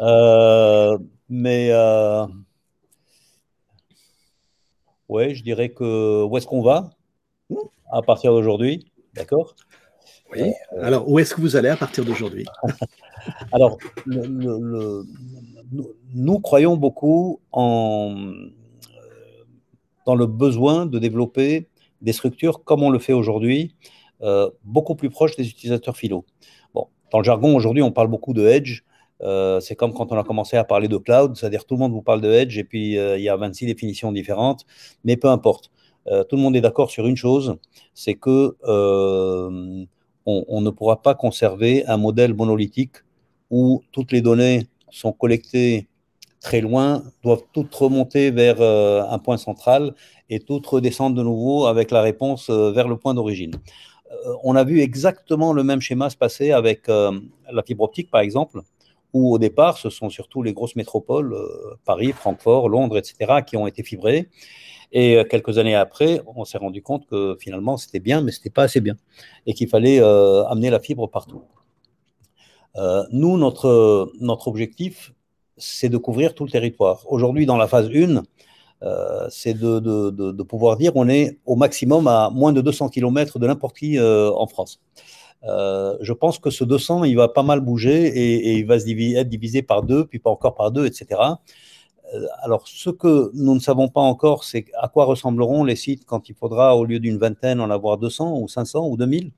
euh, 0.00 0.96
mais 1.28 1.70
euh... 1.70 2.26
ouais, 5.08 5.34
je 5.34 5.42
dirais 5.42 5.70
que 5.70 6.24
où 6.24 6.36
est-ce 6.36 6.46
qu'on 6.46 6.62
va? 6.62 6.90
À 7.90 8.02
partir 8.02 8.32
d'aujourd'hui, 8.32 8.92
d'accord? 9.14 9.54
Oui. 10.32 10.52
Euh, 10.72 10.82
Alors, 10.82 11.08
où 11.08 11.18
est-ce 11.18 11.34
que 11.34 11.40
vous 11.40 11.56
allez 11.56 11.68
à 11.68 11.76
partir 11.76 12.04
d'aujourd'hui? 12.04 12.44
Alors, 13.52 13.78
nous 16.14 16.40
croyons 16.40 16.76
beaucoup 16.76 17.40
euh, 17.54 18.50
dans 20.06 20.14
le 20.14 20.26
besoin 20.26 20.86
de 20.86 20.98
développer 20.98 21.68
des 22.02 22.12
structures 22.12 22.62
comme 22.64 22.82
on 22.82 22.90
le 22.90 22.98
fait 22.98 23.12
aujourd'hui, 23.12 23.74
euh, 24.22 24.50
beaucoup 24.64 24.94
plus 24.94 25.10
proches 25.10 25.36
des 25.36 25.48
utilisateurs 25.48 25.96
philo. 25.96 26.24
Bon, 26.74 26.88
dans 27.10 27.18
le 27.18 27.24
jargon, 27.24 27.56
aujourd'hui, 27.56 27.82
on 27.82 27.92
parle 27.92 28.08
beaucoup 28.08 28.34
de 28.34 28.46
edge. 28.46 28.82
c'est 29.60 29.76
comme 29.76 29.92
quand 29.92 30.12
on 30.12 30.18
a 30.18 30.24
commencé 30.24 30.56
à 30.56 30.64
parler 30.64 30.88
de 30.88 30.98
cloud, 30.98 31.36
c'est-à-dire 31.36 31.64
tout 31.64 31.74
le 31.74 31.80
monde 31.80 31.92
vous 31.92 32.02
parle 32.02 32.20
de 32.20 32.30
edge 32.30 32.58
et 32.58 32.64
puis 32.64 32.94
il 32.96 33.22
y 33.22 33.28
a 33.28 33.36
26 33.36 33.66
définitions 33.66 34.12
différentes, 34.12 34.66
mais 35.04 35.16
peu 35.16 35.28
importe. 35.28 35.70
Euh, 36.08 36.24
tout 36.24 36.36
le 36.36 36.42
monde 36.42 36.56
est 36.56 36.60
d'accord 36.60 36.90
sur 36.90 37.06
une 37.06 37.16
chose, 37.16 37.56
c'est 37.94 38.16
euh, 38.26 39.84
on, 40.24 40.60
ne 40.60 40.70
pourra 40.70 41.02
pas 41.02 41.14
conserver 41.14 41.84
un 41.86 41.96
modèle 41.96 42.34
monolithique 42.34 42.96
où 43.50 43.82
toutes 43.92 44.12
les 44.12 44.20
données 44.20 44.68
sont 44.96 45.12
collectées 45.12 45.88
très 46.40 46.60
loin, 46.60 47.02
doivent 47.22 47.42
toutes 47.52 47.74
remonter 47.74 48.30
vers 48.30 48.60
euh, 48.60 49.02
un 49.08 49.18
point 49.18 49.36
central 49.36 49.94
et 50.30 50.40
toutes 50.40 50.66
redescendre 50.66 51.16
de 51.16 51.22
nouveau 51.22 51.66
avec 51.66 51.90
la 51.90 52.02
réponse 52.02 52.50
vers 52.50 52.88
le 52.88 52.96
point 52.96 53.14
d'origine. 53.14 53.54
on 54.44 54.54
a 54.56 54.64
vu 54.64 54.80
exactement 54.80 55.52
le 55.52 55.62
même 55.62 55.80
schéma 55.80 56.10
se 56.10 56.16
passer 56.16 56.52
avec 56.52 56.88
la 56.88 57.62
fibre 57.64 57.84
optique, 57.84 58.10
par 58.10 58.20
exemple, 58.20 58.60
où 59.12 59.34
au 59.34 59.38
départ, 59.38 59.78
ce 59.78 59.88
sont 59.88 60.10
surtout 60.10 60.42
les 60.42 60.52
grosses 60.52 60.76
métropoles, 60.76 61.36
Paris, 61.84 62.12
Francfort, 62.12 62.68
Londres, 62.68 62.98
etc., 62.98 63.42
qui 63.46 63.56
ont 63.56 63.66
été 63.66 63.82
fibrées. 63.84 64.28
Et 64.92 65.16
euh, 65.16 65.24
quelques 65.24 65.58
années 65.58 65.74
après, 65.74 66.22
on 66.26 66.44
s'est 66.44 66.58
rendu 66.58 66.82
compte 66.82 67.06
que 67.06 67.36
finalement, 67.40 67.76
c'était 67.76 68.00
bien, 68.00 68.20
mais 68.22 68.32
ce 68.32 68.40
n'était 68.40 68.50
pas 68.50 68.64
assez 68.64 68.80
bien. 68.80 68.96
Et 69.46 69.54
qu'il 69.54 69.68
fallait 69.68 70.00
euh, 70.00 70.44
amener 70.46 70.70
la 70.70 70.80
fibre 70.80 71.06
partout. 71.08 71.42
Euh, 72.76 73.04
nous, 73.10 73.38
notre, 73.38 74.48
objectif, 74.48 75.12
c'est 75.56 75.88
de 75.88 75.96
couvrir 75.96 76.34
tout 76.34 76.44
le 76.44 76.50
territoire. 76.50 77.02
Aujourd'hui, 77.06 77.46
dans 77.46 77.56
la 77.56 77.66
phase 77.66 77.90
1, 77.94 78.22
c'est 79.30 79.54
de, 79.54 80.42
pouvoir 80.42 80.76
dire 80.76 80.92
on 80.94 81.08
est 81.08 81.38
au 81.46 81.56
maximum 81.56 82.06
à 82.06 82.30
moins 82.30 82.52
de 82.52 82.60
200 82.60 82.88
km 82.90 83.38
de 83.38 83.46
n'importe 83.46 83.76
qui 83.76 83.98
en 84.00 84.46
France. 84.46 84.80
je 85.42 86.12
pense 86.12 86.38
que 86.38 86.50
ce 86.50 86.64
200, 86.64 87.04
il 87.04 87.16
va 87.16 87.28
pas 87.28 87.42
mal 87.42 87.60
bouger 87.60 88.06
et, 88.06 88.58
il 88.58 88.66
va 88.66 88.78
se 88.78 88.86
être 88.86 89.28
divisé 89.28 89.62
par 89.62 89.82
deux, 89.82 90.04
puis 90.04 90.18
pas 90.18 90.30
encore 90.30 90.54
par 90.54 90.70
deux, 90.70 90.86
etc. 90.86 91.36
Euh, 92.14 92.26
alors, 92.42 92.66
ce 92.66 92.90
que 92.90 93.30
nous 93.34 93.54
ne 93.54 93.60
savons 93.60 93.88
pas 93.88 94.00
encore, 94.00 94.44
c'est 94.44 94.66
à 94.80 94.88
quoi 94.88 95.04
ressembleront 95.04 95.64
les 95.64 95.76
sites 95.76 96.04
quand 96.04 96.28
il 96.28 96.34
faudra, 96.34 96.76
au 96.76 96.84
lieu 96.84 97.00
d'une 97.00 97.18
vingtaine, 97.18 97.60
en 97.60 97.70
avoir 97.70 97.98
200 97.98 98.38
ou 98.38 98.48
500 98.48 98.86
ou 98.88 98.96
2000, 98.96 99.32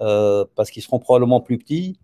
euh, 0.00 0.44
parce 0.54 0.70
qu'ils 0.70 0.82
seront 0.82 0.98
probablement 0.98 1.40
plus 1.40 1.58
petits. 1.58 1.98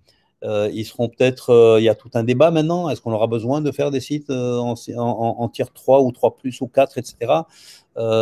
Euh, 0.45 0.69
ils 0.73 0.85
seront 0.85 1.09
peut-être, 1.09 1.77
il 1.79 1.85
y 1.85 1.89
a 1.89 1.95
tout 1.95 2.11
un 2.15 2.25
débat 2.25 2.51
maintenant, 2.51 2.89
est-ce 2.91 3.01
qu'on 3.01 3.13
aura 3.13 3.27
besoin 3.27 3.61
de 3.61 3.71
faire 3.71 3.91
des 3.91 4.01
sites 4.01 4.31
en, 4.31 4.75
en, 4.75 5.49
tier 5.49 5.65
3 5.73 6.03
ou 6.03 6.11
3 6.11 6.37
plus 6.37 6.61
ou 6.61 6.67
4, 6.67 6.99
etc. 6.99 7.33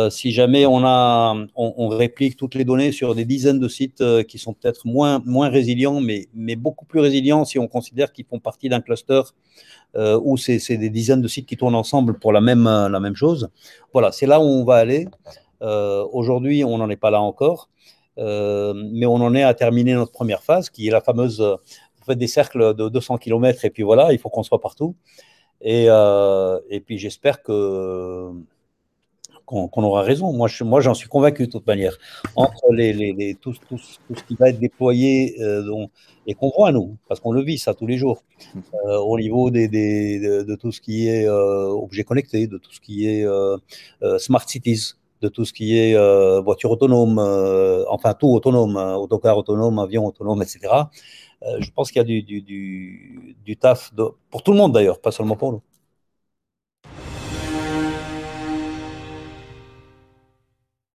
si 0.09 0.31
jamais 0.31 0.65
on, 0.65 0.83
a, 0.85 1.35
on, 1.55 1.87
réplique 1.87 2.37
toutes 2.37 2.55
les 2.55 2.65
données 2.65 2.91
sur 2.91 3.15
des 3.15 3.25
dizaines 3.25 3.59
de 3.59 3.67
sites 3.67 4.03
qui 4.27 4.37
sont 4.37 4.53
peut-être 4.53 4.85
moins, 4.85 5.21
moins 5.25 5.49
résilients, 5.49 5.99
mais, 5.99 6.27
mais 6.33 6.55
beaucoup 6.55 6.85
plus 6.85 6.99
résilients 6.99 7.45
si 7.45 7.57
on 7.57 7.67
considère 7.67 8.13
qu'ils 8.13 8.25
font 8.25 8.39
partie 8.39 8.69
d'un 8.69 8.81
cluster 8.81 9.21
euh, 9.97 10.17
où 10.23 10.37
c'est 10.37 10.77
des 10.77 10.89
dizaines 10.89 11.21
de 11.21 11.27
sites 11.27 11.45
qui 11.45 11.57
tournent 11.57 11.75
ensemble 11.75 12.17
pour 12.17 12.31
la 12.31 12.39
même, 12.39 12.63
la 12.63 12.99
même 12.99 13.15
chose. 13.15 13.49
Voilà, 13.91 14.11
c'est 14.11 14.25
là 14.25 14.39
où 14.39 14.43
on 14.43 14.63
va 14.63 14.75
aller. 14.75 15.07
Euh, 15.61 16.05
aujourd'hui, 16.13 16.63
on 16.63 16.77
n'en 16.77 16.89
est 16.89 16.95
pas 16.95 17.11
là 17.11 17.21
encore, 17.21 17.69
euh, 18.17 18.73
mais 18.75 19.05
on 19.05 19.15
en 19.15 19.35
est 19.35 19.43
à 19.43 19.53
terminer 19.53 19.93
notre 19.93 20.11
première 20.13 20.43
phase, 20.43 20.69
qui 20.69 20.87
est 20.87 20.91
la 20.91 21.01
fameuse, 21.01 21.43
vous 22.01 22.05
faites 22.05 22.17
des 22.17 22.27
cercles 22.27 22.73
de 22.75 22.89
200 22.89 23.17
km 23.17 23.65
et 23.65 23.69
puis 23.69 23.83
voilà, 23.83 24.11
il 24.13 24.19
faut 24.19 24.29
qu'on 24.29 24.43
soit 24.43 24.61
partout. 24.61 24.95
Et, 25.61 25.85
et 25.85 26.79
puis 26.79 26.97
j'espère 26.97 27.43
que 27.43 28.31
qu'on 29.51 29.83
aura 29.83 30.01
raison. 30.01 30.31
Moi, 30.33 30.47
je, 30.47 30.63
moi, 30.63 30.81
j'en 30.81 30.93
suis 30.93 31.09
convaincu 31.09 31.47
de 31.47 31.51
toute 31.51 31.67
manière. 31.67 31.97
Entre 32.35 32.71
les, 32.71 32.93
les, 32.93 33.35
tout, 33.35 33.53
tout, 33.67 33.77
tout, 34.07 34.15
ce 34.15 34.23
qui 34.23 34.35
va 34.35 34.49
être 34.49 34.59
déployé 34.59 35.35
euh, 35.41 35.85
et 36.27 36.33
qu'on 36.33 36.49
voit 36.49 36.71
nous, 36.71 36.97
parce 37.07 37.19
qu'on 37.19 37.31
le 37.31 37.41
vit 37.41 37.57
ça 37.57 37.73
tous 37.73 37.87
les 37.87 37.97
jours, 37.97 38.23
euh, 38.85 38.97
au 38.97 39.17
niveau 39.19 39.51
des, 39.51 39.67
des 39.67 40.19
de, 40.19 40.55
tout 40.55 40.71
ce 40.71 40.79
qui 40.79 41.07
est 41.07 41.27
euh, 41.27 41.67
objets 41.67 42.03
connectés, 42.03 42.47
de 42.47 42.57
tout 42.57 42.71
ce 42.71 42.79
qui 42.79 43.07
est 43.07 43.25
euh, 43.25 43.57
euh, 44.03 44.17
smart 44.19 44.47
cities, 44.47 44.93
de 45.21 45.27
tout 45.27 45.45
ce 45.45 45.53
qui 45.53 45.77
est 45.77 45.93
voiture 46.41 46.71
autonome, 46.71 47.19
enfin 47.89 48.15
tout 48.15 48.29
autonome, 48.29 48.75
autocar 48.75 49.37
autonome, 49.37 49.77
avion 49.77 50.07
autonome, 50.07 50.41
etc. 50.41 50.61
je 51.59 51.71
pense 51.71 51.91
qu'il 51.91 51.99
y 51.99 52.01
a 52.01 52.03
du, 52.05 52.21
du, 52.23 52.41
du, 52.41 53.35
du 53.43 53.57
taf 53.57 53.93
de, 53.93 54.03
pour 54.29 54.43
tout 54.43 54.51
le 54.51 54.57
monde 54.57 54.73
d'ailleurs, 54.73 55.01
pas 55.01 55.11
seulement 55.11 55.35
pour 55.35 55.51
nous. 55.51 55.61